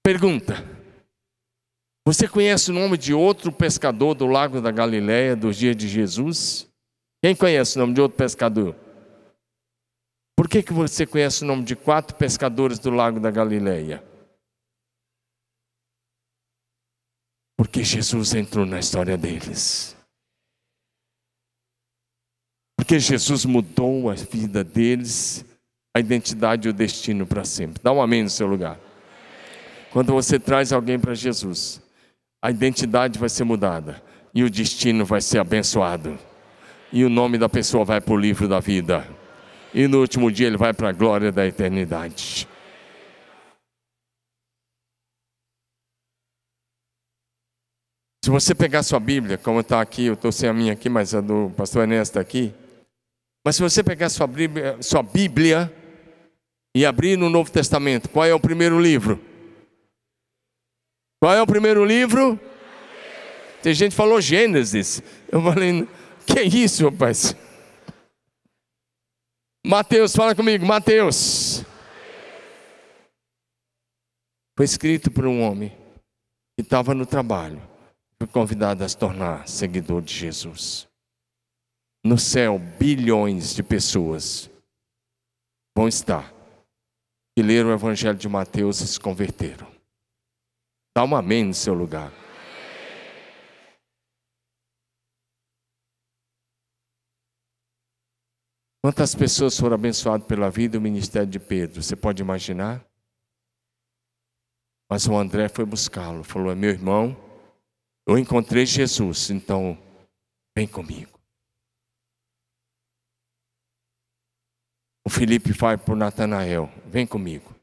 Pergunta: 0.05 0.57
Você 2.07 2.29
conhece 2.29 2.71
o 2.71 2.75
nome 2.75 2.99
de 2.99 3.14
outro 3.14 3.51
pescador 3.51 4.14
do 4.14 4.27
lago 4.27 4.61
da 4.61 4.71
Galileia 4.71 5.35
dos 5.35 5.57
dias 5.57 5.75
de 5.75 5.88
Jesus? 5.88 6.71
Quem 7.23 7.35
conhece 7.35 7.77
o 7.77 7.81
nome 7.81 7.95
de 7.95 8.03
outro 8.03 8.19
pescador? 8.19 8.77
Por 10.37 10.47
que, 10.47 10.62
que 10.62 10.75
você 10.75 11.07
conhece 11.07 11.43
o 11.43 11.47
nome 11.47 11.64
de 11.64 11.75
quatro 11.75 12.14
pescadores 12.17 12.79
do 12.79 12.90
lago 12.90 13.19
da 13.19 13.31
Galileia? 13.31 14.05
Porque 17.57 17.83
Jesus 17.83 18.35
entrou 18.35 18.67
na 18.67 18.81
história 18.81 19.17
deles. 19.17 19.97
Porque 22.77 23.01
Jesus 23.01 23.47
mudou 23.47 24.11
a 24.11 24.14
vida 24.14 24.62
deles, 24.62 25.47
a 25.97 26.01
identidade 26.01 26.69
e 26.69 26.71
o 26.71 26.75
destino 26.75 27.27
para 27.27 27.47
sempre. 27.47 27.83
Dá 27.83 27.90
um 27.90 28.03
amém 28.03 28.23
no 28.23 28.29
seu 28.29 28.47
lugar. 28.47 28.79
Quando 29.95 30.13
você 30.13 30.41
traz 30.41 30.73
alguém 30.73 30.99
para 30.99 31.15
Jesus, 31.15 31.81
a 32.43 32.51
identidade 32.51 33.17
vai 33.17 33.29
ser 33.29 33.45
mudada 33.45 34.03
e 34.35 34.43
o 34.43 34.51
destino 34.51 35.05
vai 35.05 35.21
ser 35.21 35.39
abençoado. 35.39 36.19
E 36.93 37.05
o 37.05 37.09
nome 37.09 37.39
da 37.39 37.49
pessoa 37.49 37.85
vai 37.85 38.01
para 38.01 38.13
o 38.13 38.17
livro 38.17 38.49
da 38.49 38.59
vida. 38.59 39.07
E 39.73 39.87
no 39.87 40.01
último 40.01 40.33
dia 40.33 40.49
ele 40.49 40.57
vai 40.57 40.75
para 40.75 40.89
a 40.89 40.93
glória 40.93 41.31
da 41.31 41.47
eternidade. 41.47 42.49
Se 48.25 48.31
você 48.33 48.53
pegar 48.53 48.83
sua 48.83 48.99
Bíblia, 48.99 49.39
como 49.39 49.61
está 49.61 49.81
aqui, 49.81 50.07
eu 50.07 50.15
estou 50.15 50.33
sem 50.33 50.49
a 50.49 50.53
minha 50.53 50.73
aqui, 50.73 50.89
mas 50.89 51.15
a 51.15 51.21
do 51.21 51.53
pastor 51.57 51.83
Ernesto 51.83 52.19
está 52.19 52.21
aqui. 52.21 52.53
Mas 53.47 53.55
se 53.55 53.63
você 53.63 53.81
pegar 53.81 54.09
sua 54.09 54.27
Bíblia, 54.27 54.77
sua 54.83 55.05
Bíblia 55.05 55.73
e 56.75 56.85
abrir 56.85 57.17
no 57.17 57.31
Novo 57.31 57.49
Testamento, 57.53 58.09
qual 58.09 58.27
é 58.27 58.35
o 58.35 58.41
primeiro 58.41 58.81
livro? 58.81 59.33
Qual 61.25 61.33
é 61.33 61.41
o 61.41 61.47
primeiro 61.47 61.87
livro? 61.87 62.39
Tem 63.63 63.73
gente 63.73 63.93
que 63.93 63.97
falou 63.97 64.21
Gênesis. 64.21 65.03
Eu 65.33 65.41
falei, 65.43 65.89
que 66.27 66.43
isso, 66.43 66.85
rapaz? 66.85 67.35
Mateus, 69.67 70.15
fala 70.15 70.35
comigo, 70.35 70.67
Mateus. 70.67 71.65
Foi 74.55 74.67
escrito 74.67 75.11
por 75.11 75.25
um 75.25 75.41
homem 75.41 75.71
que 76.59 76.61
estava 76.61 76.93
no 76.93 77.07
trabalho 77.07 77.59
foi 78.19 78.27
convidado 78.27 78.85
a 78.85 78.89
se 78.91 78.99
tornar 78.99 79.49
seguidor 79.49 80.03
de 80.03 80.13
Jesus. 80.13 80.87
No 82.05 82.19
céu, 82.19 82.59
bilhões 82.59 83.55
de 83.55 83.63
pessoas 83.63 84.51
vão 85.75 85.89
estar 85.89 86.31
que 87.35 87.43
leram 87.43 87.71
o 87.71 87.73
Evangelho 87.73 88.19
de 88.19 88.29
Mateus 88.29 88.83
e 88.83 88.87
se 88.87 89.01
converteram. 89.01 89.74
Dá 90.97 91.03
um 91.05 91.17
amém 91.17 91.45
no 91.45 91.55
seu 91.55 91.75
lugar. 91.75 92.13
Quantas 98.81 99.15
pessoas 99.15 99.59
foram 99.59 99.75
abençoadas 99.75 100.27
pela 100.27 100.51
vida 100.51 100.77
e 100.77 100.79
o 100.79 100.83
ministério 100.83 101.27
de 101.27 101.41
Pedro? 101.41 101.83
Você 101.83 101.97
pode 101.97 102.23
imaginar? 102.23 102.87
Mas 104.89 105.09
o 105.09 105.17
André 105.17 105.49
foi 105.49 105.65
buscá-lo, 105.65 106.23
falou: 106.23 106.53
é 106.53 106.55
meu 106.55 106.71
irmão, 106.71 107.17
eu 108.07 108.19
encontrei 108.19 108.67
Jesus, 108.67 109.31
então 109.31 109.77
vem 110.57 110.69
comigo. 110.69 111.19
O 115.05 115.11
Felipe 115.11 115.53
vai 115.53 115.77
para 115.77 115.97
Natanael, 115.97 116.69
vem 116.87 117.07
comigo, 117.07 117.55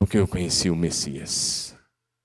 porque 0.00 0.18
eu 0.18 0.28
conheci 0.28 0.68
o 0.68 0.76
Messias. 0.76 1.75